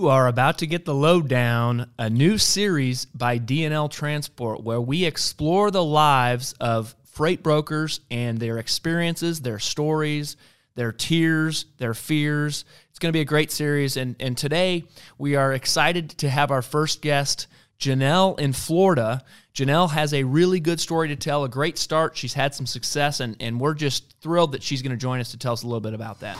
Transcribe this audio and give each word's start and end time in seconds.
You 0.00 0.08
are 0.08 0.28
about 0.28 0.56
to 0.58 0.66
get 0.66 0.86
the 0.86 0.94
lowdown, 0.94 1.90
a 1.98 2.08
new 2.08 2.38
series 2.38 3.04
by 3.04 3.38
DNL 3.38 3.90
Transport 3.90 4.62
where 4.62 4.80
we 4.80 5.04
explore 5.04 5.70
the 5.70 5.84
lives 5.84 6.54
of 6.54 6.96
freight 7.04 7.42
brokers 7.42 8.00
and 8.10 8.38
their 8.38 8.56
experiences, 8.56 9.42
their 9.42 9.58
stories, 9.58 10.38
their 10.74 10.90
tears, 10.90 11.66
their 11.76 11.92
fears. 11.92 12.64
It's 12.88 12.98
going 12.98 13.10
to 13.10 13.16
be 13.16 13.20
a 13.20 13.26
great 13.26 13.50
series. 13.50 13.98
And, 13.98 14.16
and 14.20 14.38
today 14.38 14.84
we 15.18 15.36
are 15.36 15.52
excited 15.52 16.08
to 16.20 16.30
have 16.30 16.50
our 16.50 16.62
first 16.62 17.02
guest, 17.02 17.46
Janelle 17.78 18.40
in 18.40 18.54
Florida. 18.54 19.22
Janelle 19.52 19.90
has 19.90 20.14
a 20.14 20.24
really 20.24 20.60
good 20.60 20.80
story 20.80 21.08
to 21.08 21.16
tell, 21.16 21.44
a 21.44 21.48
great 21.50 21.76
start. 21.76 22.16
She's 22.16 22.32
had 22.32 22.54
some 22.54 22.64
success, 22.64 23.20
and, 23.20 23.36
and 23.38 23.60
we're 23.60 23.74
just 23.74 24.18
thrilled 24.22 24.52
that 24.52 24.62
she's 24.62 24.80
going 24.80 24.92
to 24.92 24.96
join 24.96 25.20
us 25.20 25.32
to 25.32 25.36
tell 25.36 25.52
us 25.52 25.62
a 25.62 25.66
little 25.66 25.78
bit 25.80 25.92
about 25.92 26.20
that. 26.20 26.38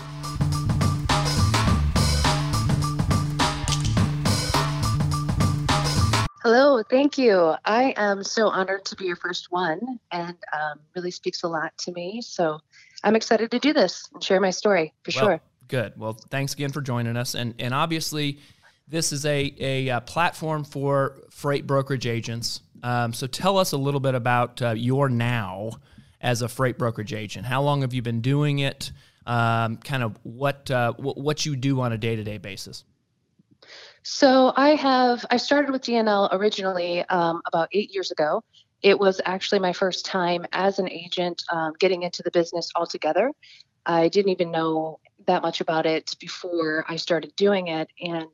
Hello, 6.81 6.87
thank 6.89 7.19
you. 7.19 7.55
I 7.67 7.93
am 7.99 8.25
so 8.25 8.49
honored 8.49 8.87
to 8.87 8.97
be 8.97 9.05
your 9.05 9.17
first 9.17 9.53
one 9.53 10.01
and 10.13 10.35
um, 10.55 10.81
really 10.97 11.11
speaks 11.11 11.43
a 11.43 11.49
lot 11.49 11.77
to 11.77 11.93
me. 11.93 12.23
So 12.23 12.59
I'm 13.05 13.15
excited 13.17 13.51
to 13.51 13.59
do 13.59 13.75
this 13.75 14.09
and 14.15 14.25
share 14.25 14.41
my 14.41 14.49
story 14.49 14.95
for 15.03 15.13
well, 15.15 15.25
sure. 15.27 15.41
Good. 15.69 15.93
Well, 15.99 16.15
thanks 16.31 16.55
again 16.55 16.73
for 16.73 16.81
joining 16.81 17.19
us. 17.19 17.35
And, 17.35 17.55
and 17.59 17.75
obviously, 17.75 18.39
this 18.89 19.13
is 19.13 19.27
a, 19.27 19.55
a, 19.61 19.89
a 19.89 19.97
uh, 19.97 20.01
platform 20.01 20.65
for 20.65 21.19
freight 21.29 21.67
brokerage 21.67 22.07
agents. 22.07 22.63
Um, 22.83 23.13
so 23.13 23.27
tell 23.27 23.59
us 23.59 23.73
a 23.73 23.77
little 23.77 24.01
bit 24.01 24.15
about 24.15 24.63
uh, 24.63 24.71
your 24.71 25.11
now 25.11 25.73
as 26.23 26.41
a 26.41 26.49
freight 26.49 26.79
brokerage 26.79 27.13
agent. 27.13 27.45
How 27.45 27.61
long 27.61 27.83
have 27.83 27.93
you 27.93 28.01
been 28.01 28.23
doing 28.23 28.61
it? 28.61 28.91
Um, 29.27 29.77
kind 29.77 30.03
of 30.03 30.17
what, 30.23 30.71
uh, 30.71 30.95
what 30.95 31.45
you 31.45 31.57
do 31.57 31.83
on 31.83 31.93
a 31.93 31.99
day 31.99 32.17
to 32.17 32.25
day 32.25 32.39
basis. 32.39 32.85
So 34.03 34.53
I 34.57 34.71
have 34.77 35.27
I 35.31 35.37
started 35.37 35.71
with 35.71 35.83
DNL 35.83 36.29
originally 36.33 37.03
um, 37.05 37.43
about 37.47 37.69
eight 37.73 37.93
years 37.93 38.11
ago. 38.11 38.43
It 38.83 38.99
was 38.99 39.21
actually 39.25 39.59
my 39.59 39.75
first 39.75 40.07
time 40.07 40.47
as 40.53 40.79
an 40.79 40.91
agent 40.91 41.43
um, 41.53 41.75
getting 41.79 42.03
into 42.03 42.23
the 42.23 42.31
business 42.31 42.71
altogether. 42.75 43.33
I 43.85 44.09
didn't 44.09 44.33
even 44.33 44.51
know 44.51 45.01
that 45.27 45.43
much 45.43 45.61
about 45.61 45.85
it 45.85 46.17
before 46.19 46.85
I 46.89 46.97
started 46.97 47.35
doing 47.37 47.69
it. 47.69 47.89
And 48.01 48.27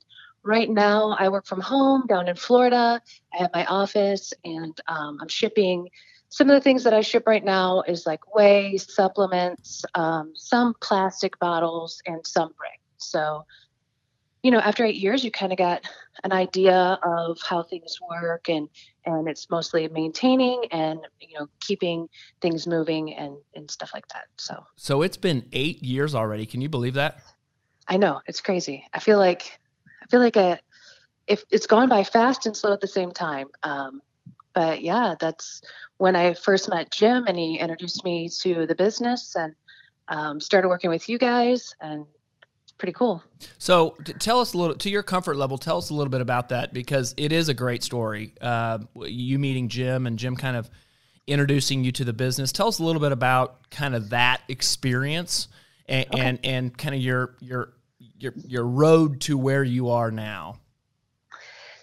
right 0.45 0.71
now, 0.71 1.17
I 1.19 1.29
work 1.29 1.47
from 1.47 1.61
home 1.61 2.07
down 2.07 2.29
in 2.29 2.37
Florida. 2.37 3.03
I 3.35 3.37
have 3.39 3.51
my 3.53 3.65
office, 3.67 4.33
and 4.45 4.79
um, 4.87 5.19
I'm 5.21 5.29
shipping. 5.29 5.89
Some 6.29 6.49
of 6.49 6.55
the 6.55 6.61
things 6.61 6.85
that 6.85 6.95
I 6.95 7.01
ship 7.01 7.25
right 7.27 7.45
now 7.45 7.83
is 7.83 8.07
like 8.07 8.35
whey, 8.35 8.77
supplements, 8.77 9.85
um, 9.95 10.33
some 10.37 10.75
plastic 10.81 11.39
bottles, 11.41 12.01
and 12.07 12.25
some 12.25 12.53
brick. 12.57 12.81
So 12.99 13.45
you 14.47 14.53
know, 14.53 14.61
after 14.61 14.85
eight 14.85 14.95
years, 14.95 15.25
you 15.25 15.33
kind 15.33 15.51
of 15.51 15.59
got 15.59 15.85
an 16.23 16.31
idea 16.31 17.01
of 17.03 17.37
how 17.43 17.65
things 17.65 17.99
work, 18.01 18.49
and 18.49 18.69
and 19.05 19.29
it's 19.29 19.51
mostly 19.51 19.89
maintaining 19.89 20.63
and 20.71 21.01
you 21.19 21.37
know 21.37 21.49
keeping 21.59 22.09
things 22.41 22.65
moving 22.65 23.13
and 23.15 23.37
and 23.57 23.69
stuff 23.69 23.91
like 23.93 24.07
that. 24.15 24.27
So 24.37 24.65
so 24.77 25.03
it's 25.03 25.17
been 25.17 25.49
eight 25.53 25.83
years 25.83 26.15
already. 26.15 26.47
Can 26.47 26.61
you 26.61 26.69
believe 26.69 26.95
that? 26.95 27.19
I 27.89 27.97
know 27.97 28.21
it's 28.27 28.41
crazy. 28.41 28.87
I 28.95 29.01
feel 29.01 29.19
like 29.19 29.59
I 30.01 30.07
feel 30.07 30.21
like 30.21 30.37
a 30.37 30.61
if 31.27 31.43
it's 31.51 31.67
gone 31.67 31.89
by 31.89 32.05
fast 32.05 32.47
and 32.47 32.57
slow 32.57 32.73
at 32.73 32.81
the 32.81 32.87
same 32.87 33.11
time. 33.11 33.49
Um, 33.65 34.01
but 34.55 34.81
yeah, 34.81 35.17
that's 35.19 35.61
when 35.97 36.15
I 36.15 36.35
first 36.35 36.71
met 36.71 36.93
Jim, 36.93 37.25
and 37.27 37.37
he 37.37 37.59
introduced 37.59 38.05
me 38.05 38.29
to 38.43 38.65
the 38.65 38.77
business 38.77 39.35
and 39.35 39.57
um, 40.07 40.39
started 40.39 40.69
working 40.69 40.89
with 40.91 41.09
you 41.09 41.19
guys 41.19 41.75
and 41.81 42.07
pretty 42.79 42.93
cool. 42.93 43.23
So, 43.59 43.97
tell 44.19 44.41
us 44.41 44.55
a 44.55 44.59
little 44.59 44.77
to 44.77 44.91
your 44.91 45.03
comfort 45.03 45.37
level. 45.37 45.59
Tell 45.59 45.79
us 45.79 45.91
a 45.91 45.95
little 45.95 46.11
bit 46.11 46.21
about 46.21 46.51
that 46.51 46.73
because 46.73 47.15
it 47.17 47.33
is 47.33 47.49
a 47.49 47.55
great 47.55 47.83
story. 47.83 48.35
Uh, 48.41 48.79
you 48.95 49.39
meeting 49.39 49.69
Jim 49.69 50.07
and 50.07 50.19
Jim 50.19 50.37
kind 50.37 50.57
of 50.57 50.71
introducing 51.27 51.85
you 51.85 51.93
to 51.93 52.05
the 52.05 52.13
business. 52.13 52.53
Tell 52.53 52.69
us 52.69 52.79
a 52.79 52.85
little 52.85 53.01
bit 53.01 53.13
about 53.13 53.71
kind 53.71 53.95
of 53.95 54.11
that 54.11 54.43
experience 54.49 55.49
and 55.89 56.07
okay. 56.07 56.21
and, 56.21 56.39
and 56.45 56.79
kind 56.79 56.95
of 56.95 57.01
your 57.01 57.35
your 57.41 57.73
your 58.19 58.35
your 58.47 58.65
road 58.65 59.21
to 59.23 59.37
where 59.39 59.65
you 59.65 59.91
are 59.91 60.11
now. 60.11 60.59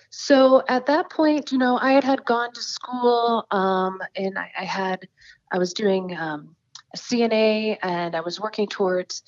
So 0.10 0.64
at 0.70 0.86
that 0.86 1.10
point, 1.10 1.52
you 1.52 1.58
know, 1.58 1.78
I 1.78 1.94
had 1.94 2.04
had 2.04 2.24
gone 2.24 2.54
to 2.54 2.62
school, 2.62 3.46
um, 3.52 4.00
and 4.16 4.38
I, 4.38 4.52
I, 4.60 4.64
had 4.64 5.08
I 5.52 5.58
was 5.58 5.74
doing 5.74 6.16
um, 6.16 6.56
CNA, 6.96 7.78
and 7.82 8.16
I 8.16 8.22
was 8.22 8.40
working 8.40 8.68
towards 8.68 9.24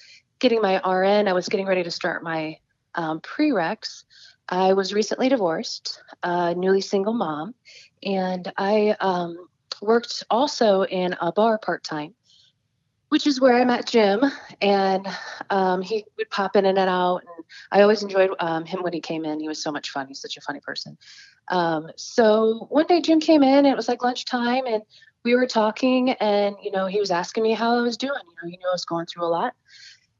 getting 0.45 0.61
my 0.61 0.75
RN. 0.87 1.27
I 1.27 1.33
was 1.33 1.49
getting 1.49 1.65
ready 1.65 1.81
to 1.81 1.89
start 1.89 2.21
my 2.21 2.59
um, 2.93 3.19
prereqs. 3.21 4.03
I 4.47 4.73
was 4.73 4.93
recently 4.93 5.27
divorced, 5.27 6.03
uh, 6.21 6.53
newly 6.55 6.81
single 6.81 7.13
mom, 7.13 7.55
and 8.03 8.53
I 8.55 8.95
um, 8.99 9.47
worked 9.81 10.23
also 10.29 10.83
in 10.83 11.15
a 11.19 11.31
bar 11.31 11.57
part 11.57 11.83
time, 11.83 12.13
which 13.09 13.25
is 13.25 13.41
where 13.41 13.55
I 13.55 13.65
met 13.65 13.87
Jim. 13.87 14.21
And 14.61 15.07
um, 15.49 15.81
he 15.81 16.05
would 16.15 16.29
pop 16.29 16.55
in 16.55 16.67
and 16.67 16.77
out, 16.77 17.23
and 17.23 17.45
I 17.71 17.81
always 17.81 18.03
enjoyed 18.03 18.29
um, 18.39 18.65
him 18.65 18.83
when 18.83 18.93
he 18.93 19.01
came 19.01 19.25
in. 19.25 19.39
He 19.39 19.47
was 19.47 19.63
so 19.63 19.71
much 19.71 19.89
fun. 19.89 20.05
He's 20.07 20.21
such 20.21 20.37
a 20.37 20.41
funny 20.41 20.59
person. 20.59 20.95
Um, 21.47 21.89
so 21.97 22.67
one 22.69 22.85
day 22.85 23.01
Jim 23.01 23.19
came 23.19 23.41
in, 23.41 23.65
and 23.65 23.67
it 23.67 23.75
was 23.75 23.87
like 23.87 24.03
lunchtime, 24.03 24.67
and 24.67 24.83
we 25.23 25.33
were 25.33 25.47
talking, 25.47 26.11
and 26.11 26.55
you 26.61 26.69
know 26.69 26.85
he 26.85 26.99
was 26.99 27.09
asking 27.09 27.41
me 27.41 27.53
how 27.53 27.79
I 27.79 27.81
was 27.81 27.97
doing. 27.97 28.21
You 28.27 28.35
know, 28.43 28.51
he 28.51 28.57
knew 28.57 28.67
I 28.69 28.75
was 28.75 28.85
going 28.85 29.07
through 29.07 29.25
a 29.25 29.33
lot. 29.33 29.55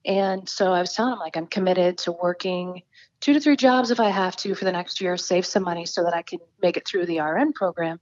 And 0.05 0.47
so 0.47 0.71
I 0.71 0.81
was 0.81 0.93
telling 0.93 1.13
him, 1.13 1.19
like, 1.19 1.35
I'm 1.35 1.47
committed 1.47 1.97
to 1.99 2.11
working 2.11 2.83
two 3.21 3.33
to 3.33 3.39
three 3.39 3.55
jobs 3.55 3.91
if 3.91 3.99
I 3.99 4.09
have 4.09 4.35
to 4.37 4.53
for 4.53 4.65
the 4.65 4.71
next 4.71 5.01
year, 5.01 5.17
save 5.17 5.45
some 5.45 5.63
money 5.63 5.85
so 5.85 6.03
that 6.03 6.13
I 6.13 6.21
can 6.21 6.39
make 6.61 6.77
it 6.77 6.87
through 6.87 7.07
the 7.07 7.19
RN 7.19 7.53
program 7.53 7.99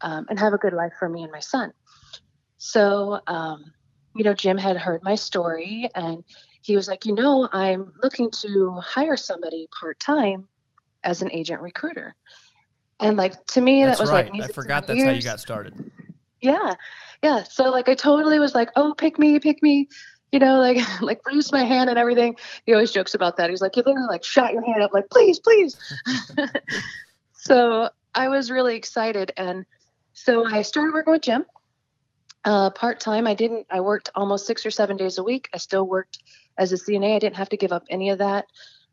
um, 0.00 0.26
and 0.30 0.38
have 0.38 0.54
a 0.54 0.58
good 0.58 0.72
life 0.72 0.92
for 0.98 1.08
me 1.08 1.22
and 1.22 1.30
my 1.30 1.40
son. 1.40 1.72
So, 2.56 3.20
um, 3.26 3.72
you 4.14 4.24
know, 4.24 4.34
Jim 4.34 4.56
had 4.56 4.76
heard 4.76 5.02
my 5.02 5.14
story 5.14 5.88
and 5.94 6.24
he 6.62 6.76
was 6.76 6.88
like, 6.88 7.04
you 7.04 7.14
know, 7.14 7.48
I'm 7.52 7.92
looking 8.02 8.30
to 8.42 8.72
hire 8.80 9.16
somebody 9.16 9.68
part 9.78 9.98
time 10.00 10.48
as 11.04 11.22
an 11.22 11.30
agent 11.32 11.60
recruiter. 11.60 12.14
And 13.00 13.16
like 13.16 13.44
to 13.46 13.60
me, 13.60 13.84
that's 13.84 13.98
that 13.98 14.04
was 14.04 14.10
right. 14.10 14.32
like 14.32 14.42
I 14.42 14.52
forgot 14.52 14.86
that's 14.86 14.96
years. 14.96 15.08
how 15.08 15.14
you 15.14 15.22
got 15.22 15.40
started. 15.40 15.90
Yeah. 16.40 16.74
Yeah. 17.22 17.42
So 17.42 17.70
like 17.70 17.88
I 17.88 17.94
totally 17.94 18.38
was 18.38 18.54
like, 18.54 18.70
oh, 18.76 18.94
pick 18.96 19.18
me, 19.18 19.40
pick 19.40 19.62
me 19.62 19.88
you 20.32 20.38
know, 20.38 20.58
like 20.58 20.78
like 21.00 21.24
raised 21.26 21.52
my 21.52 21.62
hand 21.62 21.90
and 21.90 21.98
everything. 21.98 22.36
He 22.66 22.72
always 22.72 22.90
jokes 22.90 23.14
about 23.14 23.36
that. 23.36 23.50
He's 23.50 23.60
like, 23.60 23.76
you 23.76 23.82
literally 23.86 24.08
like 24.08 24.24
shot 24.24 24.52
your 24.52 24.64
hand 24.64 24.82
up, 24.82 24.92
like 24.92 25.08
please, 25.10 25.38
please. 25.38 25.76
so 27.34 27.90
I 28.14 28.28
was 28.28 28.50
really 28.50 28.74
excited, 28.74 29.32
and 29.36 29.64
so 30.14 30.44
I 30.44 30.62
started 30.62 30.94
working 30.94 31.12
with 31.12 31.22
Jim 31.22 31.44
uh, 32.44 32.70
part 32.70 32.98
time. 32.98 33.26
I 33.26 33.34
didn't. 33.34 33.66
I 33.70 33.80
worked 33.80 34.10
almost 34.14 34.46
six 34.46 34.66
or 34.66 34.70
seven 34.70 34.96
days 34.96 35.18
a 35.18 35.22
week. 35.22 35.48
I 35.54 35.58
still 35.58 35.86
worked 35.86 36.18
as 36.58 36.72
a 36.72 36.76
CNA. 36.76 37.16
I 37.16 37.18
didn't 37.18 37.36
have 37.36 37.50
to 37.50 37.56
give 37.56 37.72
up 37.72 37.84
any 37.90 38.10
of 38.10 38.18
that 38.18 38.46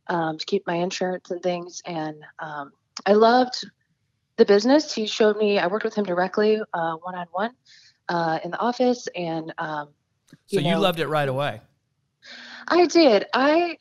um, 0.08 0.38
to 0.38 0.46
keep 0.46 0.68
my 0.68 0.76
insurance 0.76 1.32
and 1.32 1.42
things. 1.42 1.82
And 1.86 2.18
um, 2.40 2.72
I 3.06 3.14
loved 3.14 3.66
the 4.36 4.46
business. 4.46 4.94
He 4.94 5.08
showed 5.08 5.38
me. 5.38 5.58
I 5.58 5.68
worked 5.68 5.86
with 5.86 5.96
him 5.96 6.06
directly, 6.06 6.62
one 6.74 7.16
on 7.16 7.28
one, 7.32 7.52
in 8.44 8.52
the 8.52 8.60
office, 8.60 9.08
and 9.16 9.54
um, 9.58 9.90
so 10.48 10.60
you, 10.60 10.62
know, 10.62 10.80
loved 10.80 11.00
it 11.00 11.08
right 11.08 11.28
away. 11.28 11.62
I 12.68 12.86
did. 12.86 13.26
I 13.34 13.78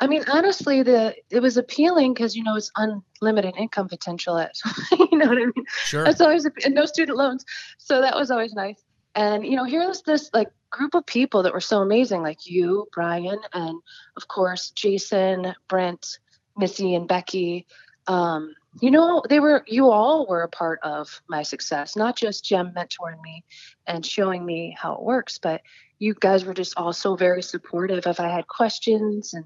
I 0.00 0.06
mean, 0.06 0.24
honestly, 0.32 0.82
the 0.82 1.14
it 1.28 1.40
was 1.40 1.58
appealing 1.58 2.14
because 2.14 2.34
you 2.34 2.42
know 2.42 2.56
it's 2.56 2.72
unlimited 2.76 3.54
income 3.56 3.88
potential. 3.88 4.38
At 4.38 4.54
you 4.92 5.18
know 5.18 5.28
what 5.28 5.38
I 5.38 5.46
mean? 5.46 5.66
Sure. 5.84 6.04
That's 6.04 6.20
always 6.20 6.46
and 6.64 6.74
no 6.74 6.86
student 6.86 7.18
loans, 7.18 7.44
so 7.78 8.00
that 8.00 8.16
was 8.16 8.30
always 8.30 8.54
nice. 8.54 8.82
And 9.14 9.44
you 9.44 9.56
know, 9.56 9.64
here 9.64 9.86
was 9.86 10.02
this 10.02 10.30
like 10.32 10.48
group 10.70 10.94
of 10.94 11.04
people 11.04 11.42
that 11.42 11.52
were 11.52 11.60
so 11.60 11.80
amazing, 11.80 12.22
like 12.22 12.46
you, 12.46 12.88
Brian, 12.92 13.38
and 13.52 13.80
of 14.16 14.28
course 14.28 14.70
Jason, 14.70 15.54
Brent, 15.68 16.18
Missy, 16.56 16.94
and 16.94 17.06
Becky. 17.06 17.66
Um, 18.06 18.54
you 18.80 18.90
know, 18.90 19.22
they 19.28 19.40
were 19.40 19.64
you 19.66 19.90
all 19.90 20.26
were 20.26 20.42
a 20.42 20.48
part 20.48 20.80
of 20.82 21.20
my 21.28 21.42
success, 21.42 21.94
not 21.94 22.16
just 22.16 22.44
Jim 22.44 22.72
mentoring 22.74 23.20
me 23.22 23.44
and 23.86 24.06
showing 24.06 24.46
me 24.46 24.74
how 24.80 24.94
it 24.94 25.02
works, 25.02 25.36
but 25.36 25.60
you 26.00 26.14
guys 26.14 26.44
were 26.44 26.54
just 26.54 26.74
all 26.76 26.92
so 26.92 27.14
very 27.14 27.42
supportive 27.42 28.06
if 28.06 28.18
I 28.18 28.28
had 28.28 28.48
questions 28.48 29.34
and 29.34 29.44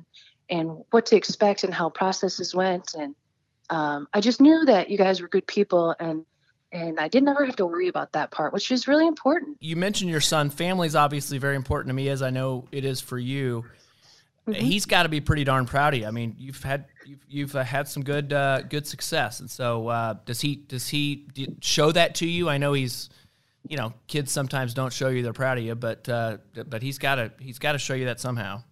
and 0.48 0.84
what 0.90 1.06
to 1.06 1.16
expect 1.16 1.64
and 1.64 1.74
how 1.74 1.90
processes 1.90 2.54
went 2.54 2.94
and 2.94 3.14
um, 3.70 4.08
I 4.12 4.20
just 4.20 4.40
knew 4.40 4.64
that 4.66 4.90
you 4.90 4.98
guys 4.98 5.20
were 5.20 5.28
good 5.28 5.46
people 5.46 5.94
and 6.00 6.24
and 6.72 6.98
I 6.98 7.06
didn't 7.06 7.28
ever 7.28 7.44
have 7.46 7.54
to 7.56 7.66
worry 7.66 7.86
about 7.86 8.12
that 8.12 8.32
part, 8.32 8.52
which 8.52 8.72
is 8.72 8.88
really 8.88 9.06
important. 9.06 9.56
You 9.60 9.76
mentioned 9.76 10.10
your 10.10 10.20
son. 10.20 10.50
Family 10.50 10.88
is 10.88 10.96
obviously 10.96 11.38
very 11.38 11.54
important 11.54 11.90
to 11.90 11.94
me, 11.94 12.08
as 12.08 12.20
I 12.20 12.30
know 12.30 12.66
it 12.72 12.84
is 12.84 13.00
for 13.00 13.16
you. 13.16 13.64
Mm-hmm. 14.48 14.60
He's 14.60 14.84
got 14.84 15.04
to 15.04 15.08
be 15.08 15.20
pretty 15.20 15.44
darn 15.44 15.66
proud 15.66 15.94
of 15.94 16.00
you. 16.00 16.06
I 16.06 16.10
mean, 16.10 16.34
you've 16.36 16.62
had 16.62 16.86
you've, 17.06 17.20
you've 17.28 17.56
uh, 17.56 17.62
had 17.62 17.86
some 17.88 18.02
good 18.02 18.32
uh, 18.32 18.62
good 18.62 18.86
success, 18.86 19.40
and 19.40 19.50
so 19.50 19.88
uh, 19.88 20.14
does 20.26 20.40
he 20.40 20.56
does 20.56 20.88
he 20.88 21.26
show 21.60 21.92
that 21.92 22.16
to 22.16 22.26
you? 22.26 22.48
I 22.48 22.58
know 22.58 22.72
he's 22.72 23.08
you 23.68 23.76
know, 23.76 23.94
kids 24.06 24.30
sometimes 24.32 24.74
don't 24.74 24.92
show 24.92 25.08
you 25.08 25.22
they're 25.22 25.32
proud 25.32 25.58
of 25.58 25.64
you, 25.64 25.74
but 25.74 26.08
uh, 26.08 26.38
but 26.66 26.82
he's 26.82 26.98
got 26.98 27.16
to 27.16 27.32
he's 27.40 27.58
got 27.58 27.72
to 27.72 27.78
show 27.78 27.94
you 27.94 28.06
that 28.06 28.20
somehow. 28.20 28.62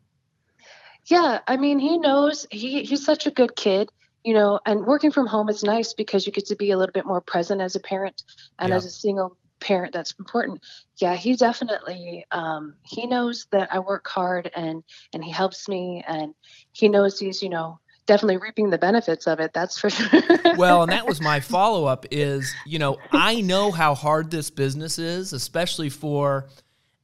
Yeah, 1.06 1.40
I 1.46 1.56
mean, 1.56 1.78
he 1.78 1.98
knows 1.98 2.46
he 2.50 2.84
he's 2.84 3.04
such 3.04 3.26
a 3.26 3.30
good 3.30 3.56
kid, 3.56 3.90
you 4.24 4.34
know, 4.34 4.60
and 4.66 4.86
working 4.86 5.10
from 5.10 5.26
home 5.26 5.48
is 5.48 5.64
nice 5.64 5.94
because 5.94 6.26
you 6.26 6.32
get 6.32 6.46
to 6.46 6.56
be 6.56 6.70
a 6.70 6.78
little 6.78 6.92
bit 6.92 7.06
more 7.06 7.20
present 7.20 7.60
as 7.60 7.74
a 7.74 7.80
parent 7.80 8.22
and 8.58 8.72
Yeah. 8.72 8.76
as 8.76 8.84
a 8.86 8.90
single 8.90 9.36
parent 9.60 9.92
that's 9.92 10.14
important. 10.18 10.60
Yeah, 11.00 11.14
he 11.16 11.36
definitely 11.36 12.24
um 12.30 12.74
he 12.84 13.06
knows 13.06 13.46
that 13.52 13.72
I 13.72 13.78
work 13.80 14.06
hard 14.08 14.50
and 14.54 14.84
and 15.12 15.24
he 15.24 15.30
helps 15.30 15.68
me 15.68 16.04
and 16.06 16.34
he 16.72 16.88
knows 16.88 17.18
he's, 17.18 17.42
you 17.42 17.48
know, 17.48 17.80
definitely 18.06 18.38
reaping 18.38 18.70
the 18.70 18.78
benefits 18.78 19.26
of 19.26 19.40
it. 19.40 19.52
That's 19.52 19.78
for 19.78 19.90
sure. 19.90 20.20
Well, 20.56 20.82
and 20.82 20.92
that 20.92 21.06
was 21.06 21.20
my 21.20 21.40
follow 21.40 21.86
up 21.86 22.04
is, 22.10 22.54
you 22.66 22.78
know, 22.78 22.98
I 23.10 23.40
know 23.40 23.70
how 23.70 23.94
hard 23.94 24.30
this 24.30 24.50
business 24.50 24.98
is, 24.98 25.32
especially 25.32 25.88
for 25.88 26.48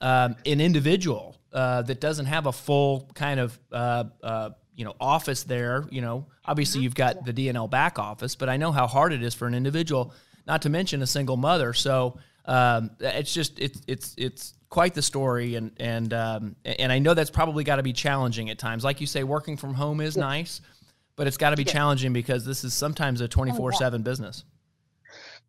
um, 0.02 0.36
an 0.44 0.60
individual 0.60 1.36
uh, 1.52 1.82
that 1.82 2.00
doesn't 2.00 2.26
have 2.26 2.46
a 2.46 2.52
full 2.52 3.10
kind 3.14 3.40
of, 3.40 3.58
uh, 3.72 4.04
uh, 4.22 4.50
you 4.76 4.84
know, 4.84 4.94
office 5.00 5.44
there. 5.44 5.86
You 5.90 6.02
know, 6.02 6.26
obviously 6.44 6.82
you've 6.82 6.94
got 6.94 7.24
the 7.24 7.32
DNL 7.32 7.70
back 7.70 7.98
office, 7.98 8.34
but 8.34 8.50
I 8.50 8.58
know 8.58 8.70
how 8.70 8.86
hard 8.86 9.12
it 9.14 9.22
is 9.22 9.34
for 9.34 9.46
an 9.46 9.54
individual, 9.54 10.12
not 10.46 10.62
to 10.62 10.68
mention 10.68 11.00
a 11.00 11.06
single 11.06 11.38
mother. 11.38 11.72
So 11.72 12.18
um, 12.44 12.90
it's 13.00 13.32
just, 13.32 13.58
it's, 13.58 13.80
it's, 13.86 14.14
it's, 14.18 14.54
quite 14.70 14.92
the 14.92 15.00
story 15.00 15.54
and 15.54 15.72
and 15.78 16.12
um, 16.12 16.54
and 16.62 16.92
I 16.92 16.98
know 16.98 17.14
that's 17.14 17.30
probably 17.30 17.64
got 17.64 17.76
to 17.76 17.82
be 17.82 17.94
challenging 17.94 18.50
at 18.50 18.58
times 18.58 18.84
like 18.84 19.00
you 19.00 19.06
say 19.06 19.24
working 19.24 19.56
from 19.56 19.72
home 19.72 20.02
is 20.02 20.14
nice 20.14 20.60
but 21.18 21.26
it's 21.26 21.36
got 21.36 21.50
to 21.50 21.56
be 21.56 21.64
challenging 21.64 22.12
because 22.12 22.46
this 22.46 22.62
is 22.64 22.72
sometimes 22.72 23.20
a 23.20 23.28
24/7 23.28 24.04
business. 24.04 24.44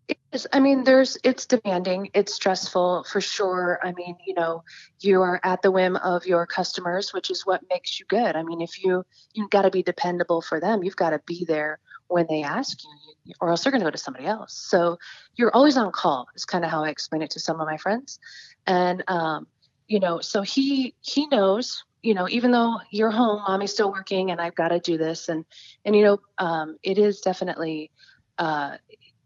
It 0.08 0.18
is. 0.32 0.48
I 0.52 0.60
mean, 0.60 0.84
there's 0.84 1.16
it's 1.24 1.46
demanding, 1.46 2.10
it's 2.16 2.34
stressful 2.34 3.04
for 3.04 3.22
sure. 3.22 3.80
I 3.84 3.92
mean, 3.92 4.18
you 4.26 4.34
know, 4.34 4.64
you 5.00 5.22
are 5.22 5.40
at 5.44 5.62
the 5.62 5.70
whim 5.70 5.96
of 5.98 6.26
your 6.26 6.48
customers, 6.48 7.14
which 7.14 7.30
is 7.30 7.46
what 7.46 7.62
makes 7.70 8.00
you 8.00 8.08
good. 8.08 8.36
I 8.36 8.42
mean, 8.42 8.62
if 8.62 8.84
you 8.84 9.06
you've 9.34 9.52
got 9.52 9.62
to 9.62 9.70
be 9.70 9.84
dependable 9.84 10.42
for 10.42 10.60
them, 10.60 10.84
you've 10.84 10.96
got 10.96 11.12
to 11.12 11.22
be 11.28 11.46
there 11.46 11.78
when 12.08 12.26
they 12.28 12.42
ask 12.42 12.80
you, 12.84 13.36
or 13.40 13.52
else 13.52 13.64
they're 13.64 13.72
going 13.72 13.82
to 13.82 13.86
go 13.86 13.92
to 13.92 13.98
somebody 14.00 14.26
else. 14.26 14.58
So 14.58 14.98
you're 15.36 15.56
always 15.56 15.78
on 15.78 15.92
call. 15.92 16.28
Is 16.34 16.46
kind 16.46 16.66
of 16.66 16.72
how 16.72 16.84
I 16.84 16.90
explain 16.90 17.22
it 17.22 17.30
to 17.32 17.40
some 17.40 17.62
of 17.62 17.68
my 17.68 17.78
friends, 17.78 18.20
and 18.66 19.04
um, 19.08 19.46
you 19.88 20.00
know, 20.00 20.20
so 20.20 20.42
he 20.42 20.96
he 21.02 21.28
knows. 21.28 21.84
You 22.02 22.14
know, 22.14 22.28
even 22.30 22.52
though 22.52 22.80
you're 22.92 23.12
home, 23.12 23.42
mommy's 23.48 23.74
still 23.74 23.92
working, 23.92 24.32
and 24.32 24.40
I've 24.40 24.56
got 24.56 24.70
to 24.70 24.80
do 24.80 24.98
this, 24.98 25.30
and 25.30 25.46
and 25.86 25.96
you 25.96 26.04
know, 26.04 26.20
um, 26.38 26.78
it 26.84 26.98
is 26.98 27.22
definitely. 27.22 27.92
Uh, 28.38 28.78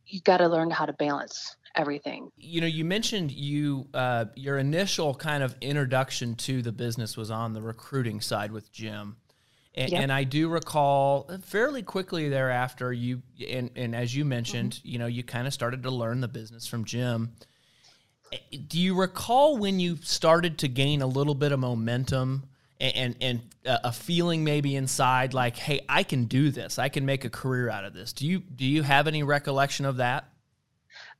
you 0.07 0.21
got 0.21 0.37
to 0.37 0.47
learn 0.47 0.69
how 0.69 0.85
to 0.85 0.93
balance 0.93 1.55
everything. 1.75 2.29
You 2.37 2.61
know, 2.61 2.67
you 2.67 2.85
mentioned 2.85 3.31
you 3.31 3.87
uh, 3.93 4.25
your 4.35 4.57
initial 4.57 5.13
kind 5.15 5.43
of 5.43 5.55
introduction 5.61 6.35
to 6.35 6.61
the 6.61 6.71
business 6.71 7.17
was 7.17 7.31
on 7.31 7.53
the 7.53 7.61
recruiting 7.61 8.21
side 8.21 8.51
with 8.51 8.71
Jim. 8.71 9.17
And, 9.75 9.91
Yep. 9.91 10.01
and 10.03 10.13
I 10.13 10.23
do 10.23 10.49
recall 10.49 11.27
fairly 11.41 11.81
quickly 11.81 12.29
thereafter 12.29 12.93
you 12.93 13.23
and, 13.49 13.71
and 13.75 13.95
as 13.95 14.15
you 14.15 14.23
mentioned, 14.23 14.79
you 14.83 14.99
know, 14.99 15.07
you 15.07 15.23
kind 15.23 15.47
of 15.47 15.53
started 15.53 15.81
to 15.83 15.89
learn 15.89 16.21
the 16.21 16.27
business 16.27 16.67
from 16.67 16.85
Jim. 16.85 17.31
Do 18.67 18.79
you 18.79 18.95
recall 18.95 19.57
when 19.57 19.79
you 19.79 19.97
started 19.97 20.59
to 20.59 20.67
gain 20.67 21.01
a 21.01 21.07
little 21.07 21.33
bit 21.33 21.51
of 21.51 21.59
momentum 21.59 22.43
and 22.83 23.15
and, 23.21 23.41
a 23.65 23.93
feeling 23.93 24.43
maybe 24.43 24.75
inside 24.75 25.33
like, 25.33 25.55
hey, 25.55 25.85
I 25.87 26.03
can 26.03 26.25
do 26.25 26.51
this. 26.51 26.77
I 26.77 26.89
can 26.89 27.05
make 27.05 27.23
a 27.23 27.29
career 27.29 27.69
out 27.69 27.85
of 27.85 27.93
this. 27.93 28.11
Do 28.11 28.27
you 28.27 28.39
do 28.39 28.65
you 28.65 28.83
have 28.83 29.07
any 29.07 29.23
recollection 29.23 29.85
of 29.85 29.97
that? 29.97 30.25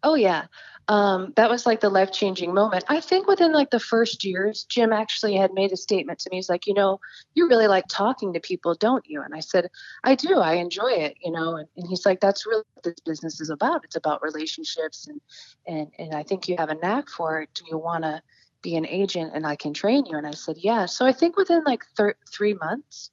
Oh 0.04 0.16
yeah. 0.16 0.46
Um, 0.90 1.32
that 1.38 1.50
was 1.50 1.66
like 1.66 1.80
the 1.80 1.90
life 1.90 2.12
changing 2.12 2.54
moment. 2.54 2.84
I 2.90 3.00
think 3.00 3.28
within 3.28 3.54
like 3.54 3.70
the 3.70 3.80
first 3.80 4.26
years, 4.26 4.66
Jim 4.66 4.92
actually 4.92 5.36
had 5.36 5.54
made 5.54 5.72
a 5.72 5.78
statement 5.78 6.20
to 6.20 6.30
me. 6.30 6.38
He's 6.38 6.50
like, 6.50 6.68
you 6.68 6.74
know, 6.74 7.00
you 7.36 7.48
really 7.48 7.68
like 7.68 7.86
talking 7.88 8.34
to 8.34 8.42
people, 8.42 8.76
don't 8.76 9.08
you? 9.08 9.22
And 9.22 9.34
I 9.34 9.40
said, 9.40 9.70
I 10.04 10.16
do. 10.16 10.40
I 10.40 10.56
enjoy 10.56 10.92
it, 10.92 11.16
you 11.24 11.32
know. 11.32 11.56
And, 11.56 11.70
and 11.78 11.88
he's 11.88 12.06
like, 12.06 12.20
that's 12.20 12.46
really 12.46 12.64
what 12.74 12.84
this 12.84 13.00
business 13.06 13.40
is 13.40 13.50
about. 13.50 13.86
It's 13.86 13.96
about 13.96 14.22
relationships, 14.22 15.08
and 15.08 15.22
and 15.66 15.88
and 15.98 16.14
I 16.14 16.24
think 16.24 16.50
you 16.50 16.58
have 16.58 16.70
a 16.70 16.76
knack 16.76 17.08
for 17.08 17.42
it. 17.42 17.50
Do 17.54 17.64
you 17.72 17.78
want 17.78 18.04
to 18.04 18.22
be 18.64 18.76
an 18.76 18.88
agent, 18.88 19.34
and 19.36 19.46
I 19.46 19.56
can 19.56 19.74
train 19.74 20.08
you? 20.08 20.18
And 20.18 20.26
I 20.26 20.32
said, 20.32 20.56
yeah. 20.58 20.88
So 20.88 21.06
I 21.06 21.12
think 21.12 21.38
within 21.38 21.64
like 21.66 21.84
thir- 21.96 22.16
three 22.32 22.56
months, 22.56 23.12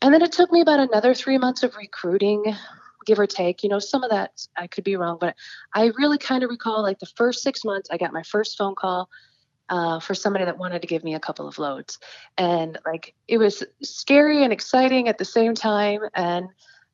and 0.00 0.14
then 0.14 0.22
it 0.22 0.32
took 0.32 0.50
me 0.50 0.62
about 0.62 0.80
another 0.80 1.12
three 1.12 1.36
months 1.38 1.62
of 1.62 1.76
recruiting, 1.76 2.54
give 3.04 3.18
or 3.18 3.26
take. 3.26 3.62
You 3.62 3.68
know, 3.68 3.78
some 3.78 4.02
of 4.02 4.10
that 4.10 4.46
I 4.56 4.66
could 4.66 4.84
be 4.84 4.96
wrong, 4.96 5.18
but 5.20 5.34
I 5.74 5.90
really 5.98 6.16
kind 6.18 6.42
of 6.42 6.50
recall 6.50 6.82
like 6.82 6.98
the 6.98 7.06
first 7.16 7.42
six 7.42 7.64
months, 7.64 7.88
I 7.90 7.98
got 7.98 8.12
my 8.12 8.22
first 8.22 8.56
phone 8.56 8.74
call 8.74 9.10
uh, 9.68 9.98
for 10.00 10.14
somebody 10.14 10.44
that 10.44 10.58
wanted 10.58 10.82
to 10.82 10.88
give 10.88 11.04
me 11.04 11.14
a 11.14 11.20
couple 11.20 11.48
of 11.48 11.58
loads. 11.58 11.98
And 12.36 12.78
like 12.86 13.14
it 13.28 13.38
was 13.38 13.62
scary 13.82 14.44
and 14.44 14.52
exciting 14.52 15.08
at 15.08 15.18
the 15.18 15.24
same 15.24 15.54
time. 15.54 16.00
And 16.14 16.48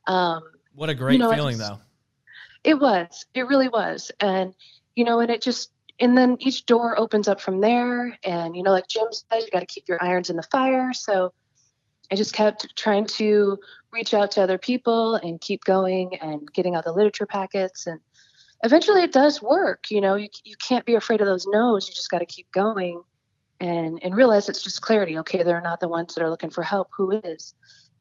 um, 0.07 0.43
What 0.75 0.89
a 0.91 0.95
great 0.95 1.19
know, 1.21 1.33
feeling 1.33 1.59
just- 1.59 1.69
though. 1.69 1.79
it 2.65 2.79
was, 2.79 3.27
it 3.35 3.43
really 3.49 3.69
was. 3.69 4.13
And, 4.21 4.55
you 4.95 5.05
know, 5.05 5.19
and 5.21 5.31
it 5.31 5.43
just, 5.43 5.73
and 6.01 6.17
then 6.17 6.39
each 6.41 6.65
door 6.65 6.99
opens 6.99 7.29
up 7.29 7.41
from 7.41 7.61
there. 7.61 8.19
And, 8.25 8.57
you 8.57 8.63
know, 8.63 8.71
like 8.71 8.89
Jim 8.89 9.09
said, 9.11 9.43
you 9.43 9.51
got 9.53 9.61
to 9.61 9.67
keep 9.67 9.87
your 9.87 10.03
irons 10.03 10.31
in 10.31 10.37
the 10.37 10.43
fire. 10.43 10.93
So 10.95 11.33
I 12.11 12.17
just 12.17 12.33
kept 12.33 12.75
trying 12.75 13.07
to 13.07 13.59
reach 13.93 14.15
out 14.15 14.31
to 14.33 14.43
other 14.43 14.59
people 14.59 15.17
and 15.17 15.41
keep 15.41 15.63
going 15.65 16.17
and 16.17 16.51
getting 16.53 16.75
out 16.75 16.85
the 16.85 16.93
literature 16.93 17.27
packets. 17.27 17.87
And 17.87 18.01
eventually 18.65 19.03
it 19.03 19.13
does 19.13 19.43
work. 19.43 19.91
You 19.91 20.01
know, 20.01 20.15
you, 20.15 20.29
you 20.43 20.57
can't 20.57 20.87
be 20.87 20.95
afraid 20.95 21.21
of 21.21 21.27
those 21.27 21.47
no's. 21.47 21.87
You 21.87 21.95
just 21.95 22.11
got 22.11 22.21
to 22.21 22.27
keep 22.27 22.51
going 22.51 23.03
and, 23.61 24.01
and 24.03 24.17
realize 24.17 24.49
it's 24.49 24.63
just 24.63 24.81
clarity. 24.81 25.19
Okay, 25.19 25.43
they're 25.43 25.61
not 25.61 25.81
the 25.81 25.89
ones 25.89 26.15
that 26.15 26.25
are 26.25 26.31
looking 26.31 26.51
for 26.51 26.63
help. 26.63 26.89
Who 26.97 27.11
is? 27.11 27.55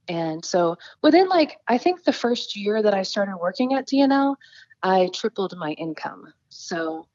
And 0.07 0.43
so 0.43 0.77
within 1.03 1.27
like, 1.27 1.57
I 1.67 1.77
think 1.77 2.03
the 2.03 2.13
first 2.13 2.55
year 2.55 2.81
that 2.81 2.93
I 2.93 3.03
started 3.03 3.37
working 3.37 3.73
at 3.73 3.87
DNL, 3.87 4.37
I 4.81 5.09
tripled 5.13 5.55
my 5.57 5.71
income. 5.73 6.33
So 6.47 7.05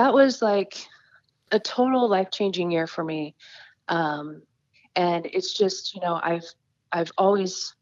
that 0.00 0.14
was 0.14 0.40
like 0.40 0.86
a 1.52 1.60
total 1.60 2.08
life 2.08 2.30
changing 2.30 2.70
year 2.70 2.86
for 2.86 3.04
me. 3.04 3.34
Um, 3.88 4.42
and 4.96 5.26
it's 5.26 5.52
just, 5.52 5.94
you 5.94 6.00
know, 6.00 6.18
I've, 6.22 6.46
I've 6.90 7.12
always 7.18 7.74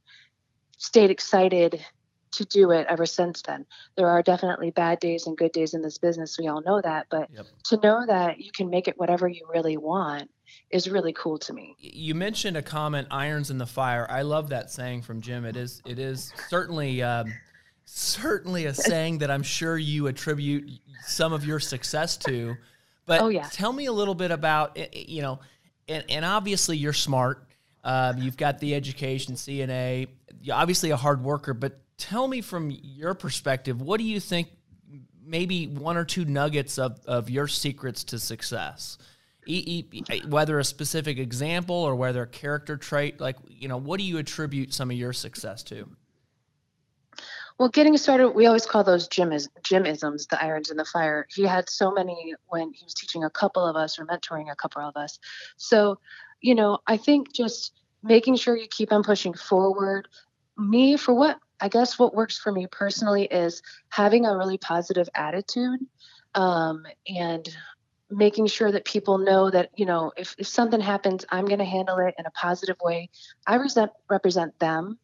stayed 0.79 1.11
excited 1.11 1.85
to 2.33 2.45
do 2.45 2.73
it 2.73 2.87
ever 2.89 3.07
since 3.07 3.41
then. 3.43 3.65
There 3.97 4.09
are 4.09 4.21
definitely 4.21 4.73
bad 4.73 4.99
days 4.99 5.29
and 5.29 5.37
good 5.37 5.53
days 5.53 5.75
in 5.75 5.81
this 5.81 5.99
business. 5.99 6.37
We 6.39 6.49
all 6.49 6.61
know 6.63 6.81
that, 6.83 7.07
but 7.09 7.31
Yep. 7.33 7.47
to 7.65 7.77
know 7.83 8.05
that 8.07 8.41
you 8.41 8.51
can 8.53 8.69
make 8.69 8.89
it 8.89 8.99
whatever 8.99 9.29
you 9.29 9.47
really 9.49 9.77
want 9.77 10.29
is 10.71 10.91
really 10.91 11.13
cool 11.13 11.39
to 11.39 11.53
me. 11.53 11.77
You 11.79 12.15
mentioned 12.15 12.57
a 12.57 12.63
comment, 12.63 13.09
"irons 13.11 13.51
in 13.51 13.59
the 13.59 13.67
fire." 13.67 14.07
I 14.11 14.23
love 14.23 14.49
that 14.49 14.71
saying 14.71 15.03
from 15.03 15.21
Jim. 15.21 15.45
It 15.45 15.57
is, 15.57 15.81
it 15.87 15.99
is 15.99 16.33
certainly, 16.49 17.01
um, 17.03 17.33
certainly 17.89 18.67
a 18.67 18.75
saying 18.91 19.19
that 19.19 19.31
I'm 19.31 19.43
sure 19.43 19.77
you 19.77 20.07
attribute 20.07 20.71
some 21.07 21.33
of 21.33 21.45
your 21.45 21.61
success 21.61 22.17
to. 22.19 22.57
But 23.07 23.23
Oh, 23.23 23.29
yeah. 23.29 23.49
tell 23.51 23.73
me 23.73 23.87
a 23.87 23.93
little 23.93 24.15
bit 24.15 24.31
about, 24.31 24.77
eh, 24.79 24.87
eh, 24.93 25.05
you 25.09 25.23
know, 25.23 25.41
and, 25.89 26.05
and 26.11 26.25
obviously 26.25 26.77
you're 26.77 26.93
smart. 26.93 27.45
Um, 27.85 28.19
you've 28.19 28.37
got 28.37 28.59
the 28.59 28.75
education, 28.75 29.35
CNA. 29.35 30.09
You're 30.43 30.57
obviously 30.57 30.91
a 30.91 30.97
hard 30.97 31.23
worker. 31.23 31.55
But 31.55 31.81
tell 31.97 32.29
me 32.29 32.43
from 32.43 32.71
your 32.83 33.15
perspective, 33.15 33.81
what 33.81 33.99
do 33.99 34.05
you 34.05 34.21
think? 34.21 34.49
Maybe 35.25 35.67
one 35.67 35.97
or 35.97 36.05
two 36.05 36.25
nuggets 36.25 36.79
of, 36.79 37.01
of 37.07 37.29
your 37.31 37.49
secrets 37.49 38.05
to 38.05 38.19
success. 38.19 38.99
E- 39.47 39.85
e- 39.93 40.21
whether 40.29 40.59
a 40.59 40.65
specific 40.65 41.19
example 41.19 41.77
or 41.77 41.97
whether 41.97 42.23
a 42.23 42.27
character 42.27 42.77
trait, 42.77 43.19
like 43.21 43.37
you 43.49 43.69
know, 43.69 43.79
what 43.79 43.99
do 43.99 44.05
you 44.05 44.19
attribute 44.19 44.75
some 44.75 44.91
of 44.91 44.97
your 44.97 45.13
success 45.15 45.63
to? 45.65 45.89
Well, 47.59 47.69
getting 47.69 47.97
started, 47.97 48.31
we 48.31 48.47
always 48.47 48.67
call 48.67 48.85
those 48.85 49.09
gym 49.09 49.33
is, 49.33 49.49
Jimisms, 49.63 50.29
the 50.29 50.43
irons 50.43 50.71
in 50.71 50.77
the 50.77 50.85
fire. 50.85 51.27
He 51.29 51.43
had 51.43 51.69
so 51.69 51.91
many 51.91 52.35
when 52.47 52.73
he 52.73 52.85
was 52.85 52.95
teaching 52.95 53.25
a 53.25 53.31
couple 53.31 53.67
of 53.67 53.75
us 53.75 53.99
or 53.99 54.07
mentoring 54.07 54.51
a 54.51 54.55
couple 54.55 54.83
of 54.83 54.97
us. 54.97 55.19
So, 55.57 55.99
you 56.41 56.55
know, 56.55 56.79
I 56.87 56.97
think 56.97 57.33
just 57.33 57.73
making 58.03 58.37
sure 58.37 58.57
you 58.57 58.69
keep 58.69 58.93
on 58.93 59.03
pushing 59.03 59.35
forward. 59.35 60.07
Me, 60.57 60.97
for 60.97 61.13
what 61.15 61.41
I 61.61 61.69
guess 61.69 61.99
what 61.99 62.15
works 62.15 62.39
for 62.39 62.53
me 62.53 62.69
personally 62.71 63.25
is 63.25 63.61
having 63.89 64.25
a 64.25 64.37
really 64.37 64.59
positive 64.59 65.09
attitude 65.17 65.81
um, 66.37 66.85
and 67.09 67.49
making 68.09 68.47
sure 68.47 68.71
that 68.71 68.85
people 68.85 69.19
know 69.19 69.51
that, 69.51 69.71
you 69.77 69.85
know, 69.85 70.13
if, 70.17 70.37
if 70.39 70.47
something 70.47 70.81
happens, 70.81 71.25
I'm 71.31 71.47
going 71.47 71.59
to 71.59 71.65
handle 71.65 71.99
it 71.99 72.15
in 72.19 72.27
a 72.27 72.31
positive 72.31 72.77
way. 72.81 73.11
I 73.47 73.57
resent, 73.57 73.91
represent 74.09 74.57
them 74.61 74.99